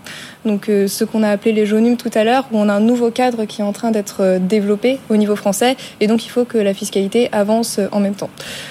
Donc 0.47 0.69
euh, 0.69 0.87
ce 0.87 1.05
qu'on 1.05 1.23
a 1.25 1.29
appelé 1.29 1.53
les 1.53 1.67
jeunumes 1.67 1.97
tout 1.97 2.11
à 2.15 2.23
l'heure, 2.23 2.47
où 2.53 2.59
on 2.59 2.69
a 2.69 2.73
un 2.73 2.81
nouveau 2.81 3.11
cadre 3.11 3.45
qui 3.45 3.61
est 3.61 3.65
en 3.65 3.73
train 3.73 3.91
d'être 3.91 4.23
euh, 4.23 4.39
développé 4.39 5.01
au 5.11 5.17
niveau 5.17 5.35
français, 5.35 5.77
et 6.01 6.07
donc 6.07 6.25
il 6.25 6.29
faut 6.29 6.45
que 6.45 6.57
la 6.57 6.73
fiscalité 6.73 7.29
avance 7.33 7.79
euh, 7.79 7.89
en 7.91 7.99
même 7.99 8.15
temps. 8.15 8.31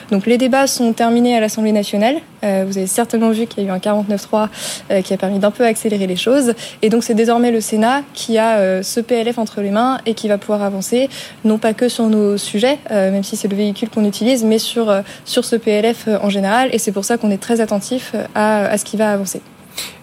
Donc 0.09 0.25
les 0.25 0.37
débats 0.37 0.67
sont 0.67 0.93
terminés 0.93 1.35
à 1.35 1.39
l'Assemblée 1.39 1.73
nationale. 1.73 2.15
Vous 2.67 2.77
avez 2.77 2.85
certainement 2.85 3.31
vu 3.31 3.47
qu'il 3.47 3.63
y 3.63 3.65
a 3.65 3.69
eu 3.69 3.71
un 3.71 3.79
49.3 3.79 4.49
euh, 4.91 5.01
qui 5.01 5.15
a 5.15 5.17
permis 5.17 5.39
d'un 5.39 5.49
peu 5.49 5.65
accélérer 5.65 6.05
les 6.05 6.15
choses, 6.15 6.53
et 6.83 6.89
donc 6.89 7.03
c'est 7.03 7.15
désormais 7.15 7.49
le 7.49 7.59
Sénat 7.59 8.03
qui 8.13 8.37
a 8.37 8.83
ce 8.83 8.99
PLF 8.99 9.39
entre 9.39 9.61
les 9.61 9.71
mains 9.71 9.97
et 10.05 10.13
qui 10.13 10.27
va 10.27 10.37
pouvoir 10.37 10.61
avancer, 10.61 11.09
non 11.43 11.57
pas 11.57 11.73
que 11.73 11.89
sur 11.89 12.07
nos 12.07 12.37
sujets, 12.37 12.77
même 12.91 13.23
si 13.23 13.35
c'est 13.35 13.47
le 13.47 13.55
véhicule 13.55 13.89
qu'on 13.89 14.05
utilise, 14.05 14.43
mais 14.43 14.59
sur 14.59 14.95
sur 15.25 15.43
ce 15.43 15.55
PLF 15.55 16.07
en 16.21 16.29
général, 16.29 16.69
et 16.71 16.77
c'est 16.77 16.91
pour 16.91 17.03
ça 17.03 17.17
qu'on 17.17 17.31
est 17.31 17.41
très 17.41 17.61
attentif 17.61 18.13
à 18.35 18.77
ce 18.77 18.85
qui 18.85 18.95
va 18.95 19.11
avancer. 19.11 19.41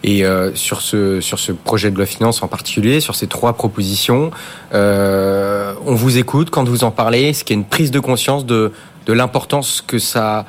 Et 0.02 0.24
euh, 0.24 0.54
sur 0.54 0.80
ce 0.80 1.20
sur 1.20 1.38
ce 1.38 1.52
projet 1.52 1.90
de 1.90 1.96
loi 1.96 2.06
finance 2.06 2.42
en 2.42 2.48
particulier, 2.48 3.00
sur 3.00 3.14
ces 3.14 3.26
trois 3.26 3.52
propositions, 3.54 4.30
euh, 4.74 5.74
on 5.86 5.94
vous 5.94 6.18
écoute 6.18 6.50
quand 6.50 6.68
vous 6.68 6.84
en 6.84 6.90
parlez. 6.90 7.32
Qu'il 7.32 7.56
y 7.56 7.58
a 7.58 7.60
une 7.60 7.68
prise 7.68 7.90
de 7.90 8.00
conscience 8.00 8.44
de 8.46 8.72
de 9.06 9.12
l'importance 9.12 9.82
que 9.86 9.98
ça 9.98 10.44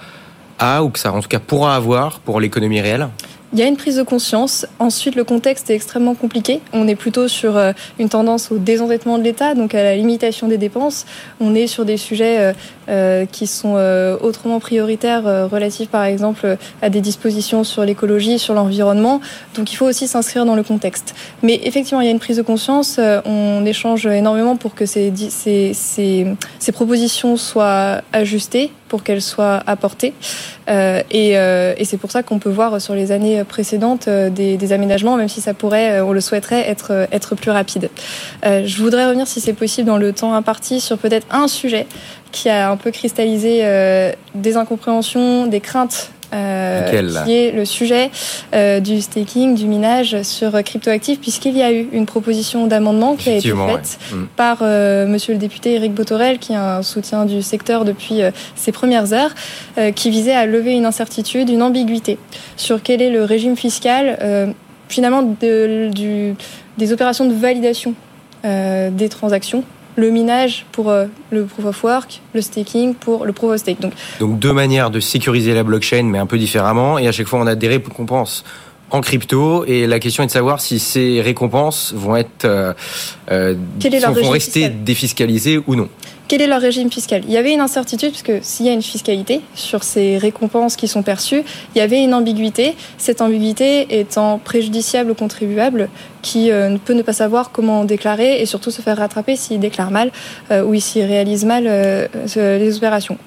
a 0.60 0.84
ou 0.84 0.90
que 0.90 1.00
ça 1.00 1.12
en 1.12 1.22
tout 1.22 1.30
cas 1.30 1.40
pourra 1.40 1.76
avoir 1.76 2.20
pour 2.20 2.40
l'économie 2.40 2.82
réelle? 2.82 3.10
Il 3.54 3.60
y 3.60 3.62
a 3.62 3.68
une 3.68 3.78
prise 3.78 3.98
de 3.98 4.04
conscience. 4.04 4.66
Ensuite, 4.80 5.14
le 5.14 5.24
contexte 5.24 5.70
est 5.70 5.76
extrêmement 5.76 6.16
compliqué. 6.16 6.60
On 6.74 6.88
est 6.88 6.96
plutôt 6.96 7.28
sur 7.28 7.56
euh, 7.56 7.72
une 8.00 8.10
tendance 8.10 8.52
au 8.52 8.58
désendettement 8.58 9.20
de 9.20 9.24
l'État, 9.24 9.54
donc 9.54 9.76
à 9.76 9.84
la 9.84 9.96
limitation 9.96 10.48
des 10.48 10.58
dépenses. 10.58 11.06
On 11.40 11.54
est 11.54 11.68
sur 11.68 11.86
des 11.86 11.98
sujets 11.98 12.40
euh, 12.40 12.54
euh, 12.90 13.26
qui 13.28 13.46
sont 13.46 13.76
autrement 14.22 14.60
prioritaires, 14.60 15.50
relatifs 15.50 15.90
par 15.90 16.04
exemple 16.04 16.58
à 16.82 16.90
des 16.90 17.00
dispositions 17.00 17.64
sur 17.64 17.86
l'écologie, 17.86 18.40
sur 18.40 18.56
l'environnement. 18.56 19.22
Donc 19.56 19.72
il 19.72 19.76
faut 19.76 19.86
aussi 19.86 20.08
s'inscrire 20.08 20.46
dans 20.46 20.56
le 20.56 20.64
contexte. 20.64 21.14
Mais 21.44 21.62
effectivement, 21.64 22.02
il 22.02 22.06
y 22.06 22.08
a 22.08 22.12
une 22.12 22.20
prise 22.20 22.38
de 22.38 22.42
conscience. 22.42 23.00
On 23.26 23.66
échange 23.66 24.08
énormément 24.08 24.56
pour 24.56 24.74
que 24.74 24.86
ces, 24.86 25.14
ces 25.72 26.72
propositions 26.74 27.38
soient 27.38 28.02
ajustées 28.12 28.72
pour 28.94 29.04
qu'elle 29.04 29.24
soit 29.24 29.60
apportée. 29.66 30.14
et, 30.70 31.36
c'est 31.84 31.98
pour 31.98 32.12
ça 32.12 32.22
qu'on 32.22 32.38
peut 32.38 32.52
voir 32.52 32.80
sur 32.80 32.94
les 32.94 33.12
années 33.12 33.44
précédentes 33.44 34.08
des, 34.08 34.72
aménagements, 34.72 35.18
même 35.18 35.30
si 35.30 35.42
ça 35.42 35.56
pourrait, 35.56 36.00
on 36.02 36.12
le 36.12 36.22
souhaiterait, 36.22 36.70
être, 36.70 37.08
être 37.12 37.34
plus 37.34 37.50
rapide. 37.50 37.90
je 38.44 38.78
voudrais 38.78 39.08
revenir, 39.08 39.26
si 39.26 39.42
c'est 39.42 39.54
possible, 39.54 39.88
dans 39.88 39.98
le 39.98 40.14
temps 40.14 40.36
imparti, 40.36 40.80
sur 40.80 41.00
peut-être 41.00 41.26
un 41.32 41.48
sujet 41.48 41.88
qui 42.32 42.50
a 42.50 42.70
un 42.70 42.78
peu 42.78 42.92
cristallisé 42.92 43.64
des 44.36 44.58
incompréhensions, 44.58 45.48
des 45.48 45.60
craintes 45.60 46.12
euh, 46.34 47.24
qui 47.24 47.34
est 47.34 47.52
le 47.52 47.66
sujet 47.66 48.10
euh, 48.54 48.80
du 48.80 49.02
staking, 49.02 49.56
du 49.56 49.68
minage 49.68 50.22
sur 50.24 50.52
cryptoactifs, 50.64 51.20
puisqu'il 51.20 51.56
y 51.56 51.62
a 51.62 51.72
eu 51.72 51.88
une 51.92 52.06
proposition 52.06 52.66
d'amendement 52.66 53.16
qui 53.16 53.30
a 53.30 53.36
été 53.36 53.50
faite 53.50 54.00
mm. 54.12 54.24
par 54.36 54.60
euh, 54.62 55.06
Monsieur 55.06 55.34
le 55.34 55.40
député 55.40 55.76
Eric 55.76 55.94
Botorel, 55.94 56.40
qui 56.40 56.54
a 56.56 56.78
un 56.78 56.82
soutien 56.82 57.26
du 57.26 57.42
secteur 57.42 57.86
depuis 57.86 58.22
ses 58.56 58.72
premières 58.72 59.14
heures, 59.14 59.32
qui 59.96 60.10
visait 60.10 60.34
à 60.34 60.46
lever 60.46 60.74
une 60.74 60.86
incertitude, 60.86 61.50
une 61.50 61.62
ambiguïté 61.62 62.18
sur 62.58 62.82
quel 62.82 63.02
est 63.02 63.10
le 63.10 63.24
régime 63.24 63.56
fiscal 63.56 64.54
finalement 64.90 65.24
de, 65.24 65.90
du, 65.94 66.36
des 66.78 66.94
opérations 66.94 67.26
de 67.26 67.34
validation 67.34 67.94
des 68.44 69.10
transactions 69.10 69.64
le 69.96 70.10
minage 70.10 70.66
pour 70.72 70.90
euh, 70.90 71.06
le 71.32 71.46
proof 71.46 71.66
of 71.66 71.84
work, 71.84 72.22
le 72.34 72.42
staking 72.42 72.96
pour 72.96 73.26
le 73.26 73.34
proof 73.34 73.52
of 73.52 73.58
stake. 73.58 73.80
Donc, 73.80 73.94
Donc 74.20 74.40
deux 74.40 74.54
manières 74.54 74.90
de 74.90 75.00
sécuriser 75.00 75.54
la 75.54 75.64
blockchain, 75.64 76.04
mais 76.04 76.18
un 76.18 76.26
peu 76.26 76.38
différemment. 76.38 76.98
Et 76.98 77.08
à 77.08 77.12
chaque 77.12 77.28
fois, 77.28 77.40
on 77.40 77.48
a 77.48 77.56
des 77.56 77.68
récompenses 77.68 78.44
en 78.90 79.02
crypto. 79.02 79.66
Et 79.66 79.88
la 79.88 80.00
question 80.00 80.24
est 80.24 80.28
de 80.28 80.32
savoir 80.32 80.62
si 80.62 80.80
ces 80.80 81.22
récompenses 81.22 81.94
vont 81.96 82.16
être 82.16 82.46
euh, 82.46 82.74
euh 83.32 83.56
vont 84.22 84.30
rester 84.30 84.70
défiscalisées 84.70 85.60
ou 85.66 85.76
non 85.76 85.90
quel 86.28 86.42
est 86.42 86.48
leur 86.48 86.62
régime 86.62 86.92
fiscal? 86.92 87.24
Il 87.28 87.34
y 87.34 87.38
avait 87.38 87.54
une 87.54 87.60
incertitude, 87.60 88.10
puisque 88.10 88.44
s'il 88.44 88.66
y 88.66 88.70
a 88.70 88.74
une 88.74 88.82
fiscalité 88.82 89.42
sur 89.56 89.84
ces 89.84 90.18
récompenses 90.18 90.76
qui 90.76 90.88
sont 90.88 91.04
perçues, 91.04 91.44
il 91.76 91.78
y 91.78 91.82
avait 91.82 92.04
une 92.04 92.14
ambiguïté. 92.14 92.76
Cette 92.98 93.22
ambiguïté 93.22 94.00
étant 94.00 94.40
préjudiciable 94.40 95.12
au 95.12 95.16
contribuable 95.16 95.90
qui 96.22 96.52
euh, 96.52 96.70
ne 96.70 96.78
peut 96.78 96.94
ne 96.94 97.02
pas 97.02 97.14
savoir 97.14 97.52
comment 97.52 97.84
déclarer 97.84 98.42
et 98.42 98.46
surtout 98.46 98.72
se 98.72 98.82
faire 98.82 98.98
rattraper 98.98 99.36
s'il 99.36 99.60
déclare 99.60 99.92
mal 99.92 100.12
euh, 100.52 100.64
ou 100.64 100.80
s'il 100.80 101.04
réalise 101.04 101.46
mal 101.46 101.66
euh, 101.68 102.08
les 102.36 102.78
opérations. 102.78 103.18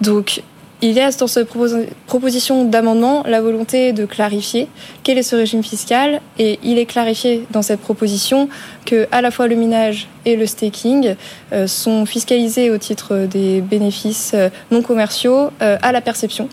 Donc, 0.00 0.42
il 0.82 0.92
y 0.92 1.00
a 1.00 1.10
dans 1.12 1.26
cette 1.26 1.48
proposition 2.06 2.64
d'amendement 2.64 3.22
la 3.26 3.40
volonté 3.40 3.92
de 3.92 4.06
clarifier 4.06 4.68
quel 5.02 5.18
est 5.18 5.22
ce 5.22 5.36
régime 5.36 5.62
fiscal 5.62 6.20
et 6.38 6.58
il 6.62 6.78
est 6.78 6.86
clarifié 6.86 7.46
dans 7.50 7.62
cette 7.62 7.80
proposition 7.80 8.48
que 8.86 9.06
à 9.12 9.20
la 9.20 9.30
fois 9.30 9.46
le 9.46 9.56
minage 9.56 10.08
et 10.24 10.36
le 10.36 10.46
staking 10.46 11.16
euh, 11.52 11.66
sont 11.66 12.06
fiscalisés 12.06 12.70
au 12.70 12.78
titre 12.78 13.26
des 13.30 13.60
bénéfices 13.60 14.32
euh, 14.34 14.48
non 14.70 14.82
commerciaux 14.82 15.50
euh, 15.60 15.76
à 15.82 15.92
la 15.92 16.00
perception 16.00 16.48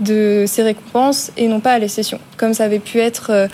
de 0.00 0.44
ces 0.46 0.62
récompenses 0.62 1.30
et 1.36 1.48
non 1.48 1.60
pas 1.60 1.72
à 1.72 1.78
les 1.78 1.88
cessions, 1.88 2.20
comme 2.36 2.54
ça 2.54 2.64
avait 2.64 2.78
pu 2.78 2.98
être 2.98 3.48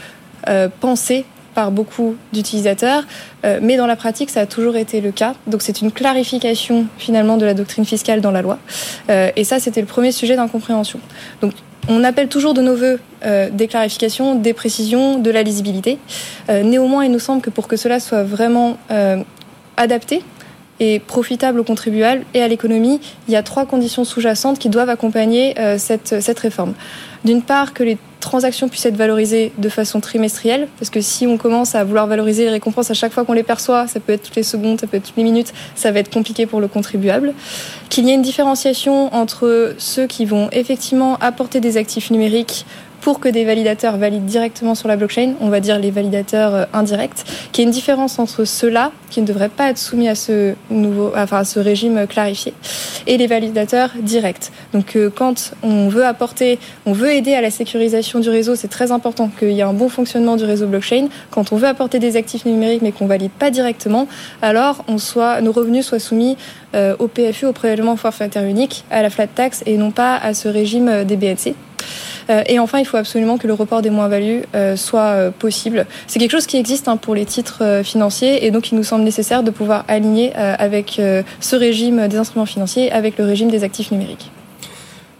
pensé 0.80 1.24
par 1.54 1.70
beaucoup 1.70 2.16
d'utilisateurs, 2.32 3.04
euh, 3.44 3.58
mais 3.62 3.76
dans 3.76 3.86
la 3.86 3.96
pratique, 3.96 4.30
ça 4.30 4.40
a 4.40 4.46
toujours 4.46 4.76
été 4.76 5.00
le 5.00 5.12
cas. 5.12 5.34
Donc 5.46 5.62
c'est 5.62 5.80
une 5.80 5.92
clarification 5.92 6.86
finalement 6.98 7.36
de 7.36 7.44
la 7.44 7.54
doctrine 7.54 7.84
fiscale 7.84 8.20
dans 8.20 8.30
la 8.30 8.42
loi. 8.42 8.58
Euh, 9.10 9.30
et 9.36 9.44
ça, 9.44 9.58
c'était 9.58 9.80
le 9.80 9.86
premier 9.86 10.12
sujet 10.12 10.36
d'incompréhension. 10.36 11.00
Donc 11.40 11.52
on 11.88 12.04
appelle 12.04 12.28
toujours 12.28 12.54
de 12.54 12.62
nos 12.62 12.76
voeux 12.76 13.00
euh, 13.24 13.50
des 13.50 13.66
clarifications, 13.66 14.34
des 14.34 14.52
précisions, 14.52 15.18
de 15.18 15.30
la 15.30 15.42
lisibilité. 15.42 15.98
néanmoins, 16.48 17.04
il 17.04 17.10
nous 17.10 17.18
semble 17.18 17.42
que 17.42 17.50
pour 17.50 17.68
que 17.68 17.76
cela 17.76 18.00
soit 18.00 18.22
vraiment 18.22 18.76
adapté, 19.76 20.22
et 20.80 20.98
profitable 20.98 21.60
aux 21.60 21.64
contribuables 21.64 22.24
et 22.34 22.42
à 22.42 22.48
l'économie, 22.48 23.00
il 23.28 23.34
y 23.34 23.36
a 23.36 23.42
trois 23.44 23.66
conditions 23.66 24.04
sous-jacentes 24.04 24.58
qui 24.58 24.68
doivent 24.68 24.88
accompagner 24.88 25.54
cette, 25.78 26.20
cette 26.20 26.38
réforme. 26.40 26.74
D'une 27.24 27.42
part, 27.42 27.72
que 27.72 27.84
les 27.84 27.98
transactions 28.22 28.68
puissent 28.68 28.86
être 28.86 28.96
valorisées 28.96 29.52
de 29.58 29.68
façon 29.68 30.00
trimestrielle, 30.00 30.68
parce 30.78 30.88
que 30.88 31.00
si 31.00 31.26
on 31.26 31.36
commence 31.36 31.74
à 31.74 31.84
vouloir 31.84 32.06
valoriser 32.06 32.44
les 32.44 32.50
récompenses 32.50 32.90
à 32.90 32.94
chaque 32.94 33.12
fois 33.12 33.24
qu'on 33.24 33.34
les 33.34 33.42
perçoit, 33.42 33.86
ça 33.86 34.00
peut 34.00 34.14
être 34.14 34.22
toutes 34.22 34.36
les 34.36 34.42
secondes, 34.42 34.80
ça 34.80 34.86
peut 34.86 34.96
être 34.96 35.04
toutes 35.04 35.16
les 35.16 35.24
minutes, 35.24 35.52
ça 35.74 35.90
va 35.90 35.98
être 35.98 36.10
compliqué 36.10 36.46
pour 36.46 36.60
le 36.60 36.68
contribuable. 36.68 37.34
Qu'il 37.90 38.06
y 38.06 38.10
ait 38.10 38.14
une 38.14 38.22
différenciation 38.22 39.14
entre 39.14 39.74
ceux 39.76 40.06
qui 40.06 40.24
vont 40.24 40.48
effectivement 40.52 41.18
apporter 41.20 41.60
des 41.60 41.76
actifs 41.76 42.10
numériques 42.10 42.64
pour 43.02 43.18
que 43.18 43.28
des 43.28 43.44
validateurs 43.44 43.98
valident 43.98 44.24
directement 44.24 44.74
sur 44.74 44.88
la 44.88 44.96
blockchain, 44.96 45.34
on 45.40 45.48
va 45.48 45.60
dire 45.60 45.78
les 45.78 45.90
validateurs 45.90 46.54
euh, 46.54 46.64
indirects, 46.72 47.24
qu'il 47.50 47.64
y 47.64 47.66
une 47.66 47.72
différence 47.72 48.18
entre 48.18 48.44
ceux-là, 48.44 48.92
qui 49.10 49.20
ne 49.20 49.26
devraient 49.26 49.48
pas 49.48 49.70
être 49.70 49.78
soumis 49.78 50.08
à 50.08 50.14
ce, 50.14 50.54
nouveau, 50.70 51.12
enfin, 51.16 51.38
à 51.38 51.44
ce 51.44 51.58
régime 51.58 52.06
clarifié, 52.06 52.54
et 53.08 53.18
les 53.18 53.26
validateurs 53.26 53.90
directs. 54.00 54.50
Donc 54.72 54.94
euh, 54.94 55.10
quand 55.14 55.52
on 55.64 55.88
veut 55.88 56.06
apporter, 56.06 56.60
on 56.86 56.92
veut 56.92 57.12
aider 57.12 57.34
à 57.34 57.40
la 57.40 57.50
sécurisation 57.50 58.20
du 58.20 58.30
réseau, 58.30 58.54
c'est 58.54 58.68
très 58.68 58.92
important 58.92 59.28
qu'il 59.36 59.50
y 59.50 59.58
ait 59.58 59.62
un 59.62 59.74
bon 59.74 59.88
fonctionnement 59.88 60.36
du 60.36 60.44
réseau 60.44 60.68
blockchain. 60.68 61.08
Quand 61.32 61.52
on 61.52 61.56
veut 61.56 61.68
apporter 61.68 61.98
des 61.98 62.16
actifs 62.16 62.46
numériques 62.46 62.82
mais 62.82 62.92
qu'on 62.92 63.06
valide 63.06 63.32
pas 63.32 63.50
directement, 63.50 64.06
alors 64.42 64.84
on 64.86 64.98
soit, 64.98 65.40
nos 65.40 65.50
revenus 65.50 65.84
soient 65.84 65.98
soumis 65.98 66.36
euh, 66.76 66.94
au 67.00 67.08
PFU, 67.08 67.46
au 67.46 67.52
prélèvement 67.52 67.96
forfaitaire 67.96 68.44
unique, 68.44 68.84
à 68.92 69.02
la 69.02 69.10
flat 69.10 69.26
tax 69.26 69.64
et 69.66 69.76
non 69.76 69.90
pas 69.90 70.16
à 70.16 70.34
ce 70.34 70.46
régime 70.46 71.02
des 71.04 71.16
BNC. 71.16 71.54
Euh, 72.30 72.42
et 72.46 72.58
enfin, 72.58 72.78
il 72.78 72.84
faut 72.84 72.96
absolument 72.96 73.38
que 73.38 73.46
le 73.46 73.54
report 73.54 73.82
des 73.82 73.90
moins-values 73.90 74.42
euh, 74.54 74.76
soit 74.76 75.00
euh, 75.00 75.30
possible. 75.30 75.86
C'est 76.06 76.18
quelque 76.18 76.30
chose 76.30 76.46
qui 76.46 76.56
existe 76.56 76.88
hein, 76.88 76.96
pour 76.96 77.14
les 77.14 77.24
titres 77.24 77.82
financiers 77.84 78.46
et 78.46 78.50
donc 78.50 78.70
il 78.70 78.76
nous 78.76 78.84
semble 78.84 79.04
nécessaire 79.04 79.42
de 79.42 79.50
pouvoir 79.50 79.84
aligner 79.88 80.34
avec 80.34 81.00
ce 81.40 81.56
régime 81.56 82.08
des 82.08 82.16
instruments 82.16 82.46
financiers 82.46 82.90
avec 82.92 83.18
le 83.18 83.24
régime 83.24 83.50
des 83.50 83.64
actifs 83.64 83.90
numériques. 83.90 84.30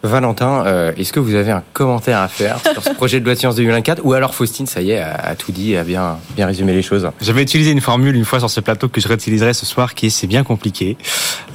Valentin, 0.03 0.65
euh, 0.67 0.93
est-ce 0.97 1.13
que 1.13 1.21
vous 1.21 1.37
avez 1.37 1.53
un 1.53 1.63
commentaire 1.73 2.19
à 2.19 2.27
faire 2.27 2.59
sur 2.73 2.83
ce 2.83 2.91
projet 2.91 3.21
de 3.21 3.25
loi 3.25 3.35
de 3.35 3.39
science 3.39 3.55
2024 3.55 4.01
ou 4.05 4.15
alors 4.15 4.35
Faustine, 4.35 4.67
ça 4.67 4.83
y 4.83 4.91
est, 4.91 4.99
a, 4.99 5.37
tout 5.37 5.53
dit, 5.53 5.77
a 5.77 5.85
bien 5.85 6.19
bien 6.35 6.47
résumé 6.47 6.73
les 6.73 6.83
choses 6.83 7.09
J'avais 7.21 7.43
utilisé 7.43 7.71
une 7.71 7.81
formule 7.81 8.17
une 8.17 8.25
fois 8.25 8.41
sur 8.41 8.51
ce 8.51 8.59
plateau 8.59 8.89
que 8.89 9.01
je 9.01 9.07
réutiliserai 9.07 9.55
ce 9.55 9.65
soir, 9.65 9.95
qui 9.95 10.07
est 10.07 10.11
c'est 10.11 10.27
bien 10.27 10.43
compliqué, 10.43 10.97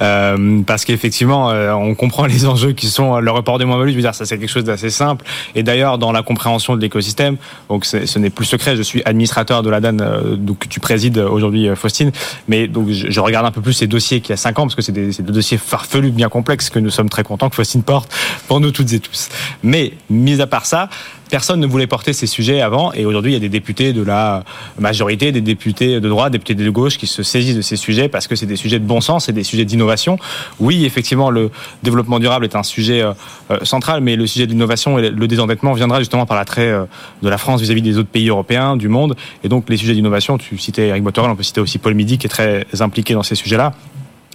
euh, 0.00 0.62
parce 0.66 0.86
qu'effectivement, 0.86 1.50
euh, 1.50 1.72
on 1.72 1.94
comprend 1.94 2.24
les 2.24 2.46
enjeux 2.46 2.72
qui 2.72 2.86
sont 2.86 3.18
le 3.18 3.30
report 3.30 3.58
des 3.58 3.66
moins-values. 3.66 3.90
Je 3.90 3.96
veux 3.96 4.02
dire, 4.02 4.14
ça 4.14 4.24
c'est 4.24 4.38
quelque 4.38 4.48
chose 4.48 4.64
d'assez 4.64 4.88
simple. 4.88 5.26
Et 5.54 5.62
d'ailleurs, 5.62 5.98
dans 5.98 6.12
la 6.12 6.22
compréhension 6.22 6.74
de 6.74 6.80
l'écosystème, 6.80 7.36
donc 7.68 7.84
ce 7.84 8.18
n'est 8.18 8.30
plus 8.30 8.46
secret. 8.46 8.76
Je 8.76 8.82
suis 8.82 9.02
administrateur 9.04 9.62
de 9.62 9.68
la 9.68 9.80
DAN, 9.80 9.98
donc 10.38 10.60
que 10.60 10.68
tu 10.68 10.80
présides 10.80 11.18
aujourd'hui, 11.18 11.68
Faustine. 11.76 12.12
Mais 12.48 12.66
donc 12.66 12.88
je, 12.90 13.20
regarde 13.20 13.44
un 13.44 13.50
peu 13.50 13.60
plus 13.60 13.74
ces 13.74 13.86
dossiers 13.86 14.22
qui 14.22 14.32
a 14.32 14.38
cinq 14.38 14.58
ans, 14.58 14.62
parce 14.62 14.74
que 14.74 14.82
c'est 14.82 14.92
des, 14.92 15.10
des 15.10 15.32
dossiers 15.32 15.58
farfelus, 15.58 16.12
bien 16.12 16.30
complexes, 16.30 16.70
que 16.70 16.78
nous 16.78 16.90
sommes 16.90 17.10
très 17.10 17.24
contents 17.24 17.50
que 17.50 17.56
Faustine 17.56 17.82
porte 17.82 18.10
pour 18.46 18.60
nous 18.60 18.70
toutes 18.70 18.92
et 18.92 19.00
tous. 19.00 19.28
Mais, 19.62 19.92
mis 20.10 20.40
à 20.40 20.46
part 20.46 20.66
ça, 20.66 20.88
personne 21.28 21.60
ne 21.60 21.66
voulait 21.66 21.86
porter 21.86 22.12
ces 22.12 22.26
sujets 22.26 22.60
avant 22.60 22.92
et 22.92 23.04
aujourd'hui 23.04 23.32
il 23.32 23.34
y 23.34 23.36
a 23.36 23.40
des 23.40 23.48
députés 23.48 23.92
de 23.92 24.02
la 24.02 24.44
majorité, 24.78 25.30
des 25.32 25.40
députés 25.40 26.00
de 26.00 26.08
droite, 26.08 26.32
des 26.32 26.38
députés 26.38 26.54
de 26.54 26.70
gauche 26.70 26.98
qui 26.98 27.06
se 27.06 27.22
saisissent 27.22 27.56
de 27.56 27.62
ces 27.62 27.76
sujets 27.76 28.08
parce 28.08 28.26
que 28.26 28.36
c'est 28.36 28.46
des 28.46 28.56
sujets 28.56 28.78
de 28.78 28.84
bon 28.84 29.00
sens, 29.00 29.26
c'est 29.26 29.32
des 29.32 29.44
sujets 29.44 29.64
d'innovation. 29.64 30.18
Oui, 30.58 30.84
effectivement, 30.84 31.30
le 31.30 31.50
développement 31.82 32.18
durable 32.18 32.44
est 32.44 32.56
un 32.56 32.62
sujet 32.62 33.02
euh, 33.02 33.12
euh, 33.50 33.58
central, 33.64 34.00
mais 34.00 34.16
le 34.16 34.26
sujet 34.26 34.46
de 34.46 34.52
l'innovation 34.52 34.98
et 34.98 35.10
le 35.10 35.28
désendettement 35.28 35.72
viendra 35.74 35.98
justement 35.98 36.26
par 36.26 36.36
l'attrait 36.36 36.68
euh, 36.68 36.84
de 37.22 37.28
la 37.28 37.38
France 37.38 37.60
vis-à-vis 37.60 37.82
des 37.82 37.98
autres 37.98 38.08
pays 38.08 38.28
européens, 38.28 38.76
du 38.76 38.88
monde. 38.88 39.16
Et 39.44 39.48
donc 39.48 39.68
les 39.68 39.76
sujets 39.76 39.94
d'innovation, 39.94 40.38
tu 40.38 40.58
citais 40.58 40.88
Eric 40.88 41.02
Botorel, 41.02 41.30
on 41.30 41.36
peut 41.36 41.42
citer 41.42 41.60
aussi 41.60 41.78
Paul 41.78 41.94
Midi 41.94 42.18
qui 42.18 42.26
est 42.26 42.30
très 42.30 42.66
impliqué 42.80 43.14
dans 43.14 43.22
ces 43.22 43.34
sujets-là 43.34 43.74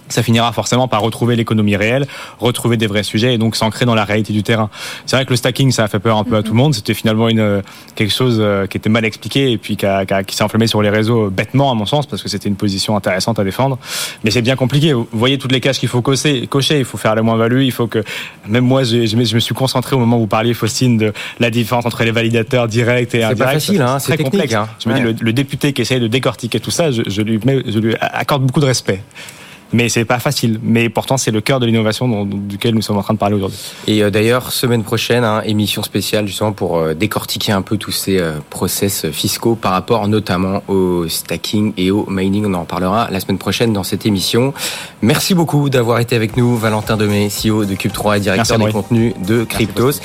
ça 0.08 0.22
finira 0.22 0.52
forcément 0.52 0.88
par 0.88 1.00
retrouver 1.00 1.36
l'économie 1.36 1.76
réelle, 1.76 2.06
retrouver 2.38 2.76
des 2.76 2.86
vrais 2.86 3.02
sujets 3.02 3.34
et 3.34 3.38
donc 3.38 3.56
s'ancrer 3.56 3.86
dans 3.86 3.94
la 3.94 4.04
réalité 4.04 4.32
du 4.32 4.42
terrain. 4.42 4.70
C'est 5.06 5.16
vrai 5.16 5.24
que 5.24 5.30
le 5.30 5.36
stacking, 5.36 5.72
ça 5.72 5.84
a 5.84 5.88
fait 5.88 5.98
peur 5.98 6.18
un 6.18 6.24
peu 6.24 6.36
à 6.36 6.42
tout 6.42 6.52
le 6.52 6.58
monde. 6.58 6.74
C'était 6.74 6.94
finalement 6.94 7.28
une 7.28 7.40
euh, 7.40 7.62
quelque 7.94 8.12
chose 8.12 8.38
euh, 8.40 8.66
qui 8.66 8.76
était 8.76 8.90
mal 8.90 9.04
expliqué 9.04 9.50
et 9.50 9.58
puis 9.58 9.76
qui, 9.76 9.86
qui, 10.26 10.36
s'est 10.36 10.44
enflammé 10.44 10.66
sur 10.66 10.82
les 10.82 10.90
réseaux 10.90 11.30
bêtement 11.30 11.70
à 11.70 11.74
mon 11.74 11.86
sens 11.86 12.06
parce 12.06 12.22
que 12.22 12.28
c'était 12.28 12.48
une 12.48 12.56
position 12.56 12.96
intéressante 12.96 13.38
à 13.38 13.44
défendre. 13.44 13.78
Mais 14.24 14.30
c'est 14.30 14.42
bien 14.42 14.56
compliqué. 14.56 14.92
Vous 14.92 15.06
voyez 15.12 15.38
toutes 15.38 15.52
les 15.52 15.60
cases 15.60 15.78
qu'il 15.78 15.88
faut 15.88 16.02
cocher, 16.02 16.46
cocher. 16.46 16.78
Il 16.78 16.84
faut 16.84 16.98
faire 16.98 17.14
la 17.14 17.22
moins-value. 17.22 17.62
Il 17.62 17.72
faut 17.72 17.86
que 17.86 18.04
même 18.46 18.64
moi, 18.64 18.84
je, 18.84 19.06
je, 19.06 19.16
me 19.16 19.40
suis 19.40 19.54
concentré 19.54 19.96
au 19.96 19.98
moment 19.98 20.16
où 20.16 20.20
vous 20.20 20.26
parliez, 20.26 20.54
Faustine, 20.54 20.98
de 20.98 21.12
la 21.40 21.50
différence 21.50 21.86
entre 21.86 22.04
les 22.04 22.10
validateurs 22.10 22.68
directs 22.68 23.14
et 23.14 23.24
indirects. 23.24 23.38
C'est 23.38 23.44
pas 23.44 23.52
facile, 23.52 23.82
hein, 23.82 23.98
c'est 23.98 24.14
très 24.14 24.24
complexe. 24.24 24.54
Hein. 24.54 24.68
Je 24.78 24.88
me 24.88 25.12
dis 25.12 25.24
le, 25.24 25.32
député 25.32 25.72
qui 25.72 25.82
essaye 25.82 26.00
de 26.00 26.06
décortiquer 26.06 26.60
tout 26.60 26.70
ça, 26.70 26.92
je, 26.92 27.02
je 27.06 27.22
lui, 27.22 27.40
mets, 27.44 27.62
je 27.66 27.78
lui 27.78 27.96
accorde 28.00 28.44
beaucoup 28.44 28.60
de 28.60 28.66
respect 28.66 29.00
mais 29.74 29.88
c'est 29.88 30.04
pas 30.04 30.20
facile. 30.20 30.60
Mais 30.62 30.88
pourtant, 30.88 31.16
c'est 31.16 31.32
le 31.32 31.40
cœur 31.40 31.58
de 31.58 31.66
l'innovation 31.66 32.24
duquel 32.24 32.74
nous 32.74 32.82
sommes 32.82 32.96
en 32.96 33.02
train 33.02 33.14
de 33.14 33.18
parler 33.18 33.34
aujourd'hui. 33.34 33.58
Et 33.88 34.02
euh, 34.02 34.10
d'ailleurs, 34.10 34.52
semaine 34.52 34.84
prochaine, 34.84 35.24
hein, 35.24 35.42
émission 35.44 35.82
spéciale 35.82 36.28
justement 36.28 36.52
pour 36.52 36.78
euh, 36.78 36.94
décortiquer 36.94 37.50
un 37.50 37.62
peu 37.62 37.76
tous 37.76 37.90
ces 37.90 38.18
euh, 38.18 38.34
process 38.50 39.10
fiscaux 39.10 39.56
par 39.56 39.72
rapport 39.72 40.06
notamment 40.06 40.62
au 40.68 41.08
stacking 41.08 41.72
et 41.76 41.90
au 41.90 42.06
mining. 42.08 42.46
On 42.46 42.54
en 42.54 42.64
parlera 42.64 43.08
la 43.10 43.18
semaine 43.18 43.38
prochaine 43.38 43.72
dans 43.72 43.82
cette 43.82 44.06
émission. 44.06 44.54
Merci 45.02 45.34
beaucoup 45.34 45.68
d'avoir 45.68 45.98
été 45.98 46.14
avec 46.14 46.36
nous, 46.36 46.56
Valentin 46.56 46.96
Demey, 46.96 47.28
CEO 47.28 47.64
de 47.64 47.74
Cube3 47.74 48.18
et 48.18 48.20
directeur 48.20 48.58
des 48.58 48.70
contenus 48.70 49.14
de 49.26 49.42
Cryptos. 49.42 50.00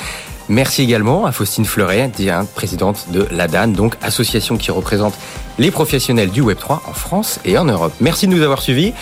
Merci 0.50 0.82
également 0.82 1.26
à 1.26 1.32
Faustine 1.32 1.64
Fleuret, 1.64 2.10
présidente 2.56 3.06
de 3.12 3.24
l'ADAN, 3.30 3.68
donc 3.68 3.94
association 4.02 4.56
qui 4.56 4.72
représente 4.72 5.14
les 5.58 5.70
professionnels 5.70 6.30
du 6.30 6.42
Web3 6.42 6.80
en 6.88 6.92
France 6.92 7.38
et 7.44 7.56
en 7.56 7.66
Europe. 7.66 7.92
Merci 8.00 8.26
de 8.26 8.34
nous 8.34 8.42
avoir 8.42 8.60
suivis. 8.60 8.92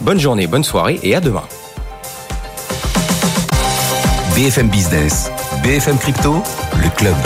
Bonne 0.00 0.20
journée, 0.20 0.46
bonne 0.46 0.62
soirée 0.62 1.00
et 1.02 1.16
à 1.16 1.20
demain. 1.20 1.42
BFM 4.36 4.68
Business, 4.68 5.32
BFM 5.64 5.98
Crypto, 5.98 6.40
le 6.80 6.88
club. 6.96 7.16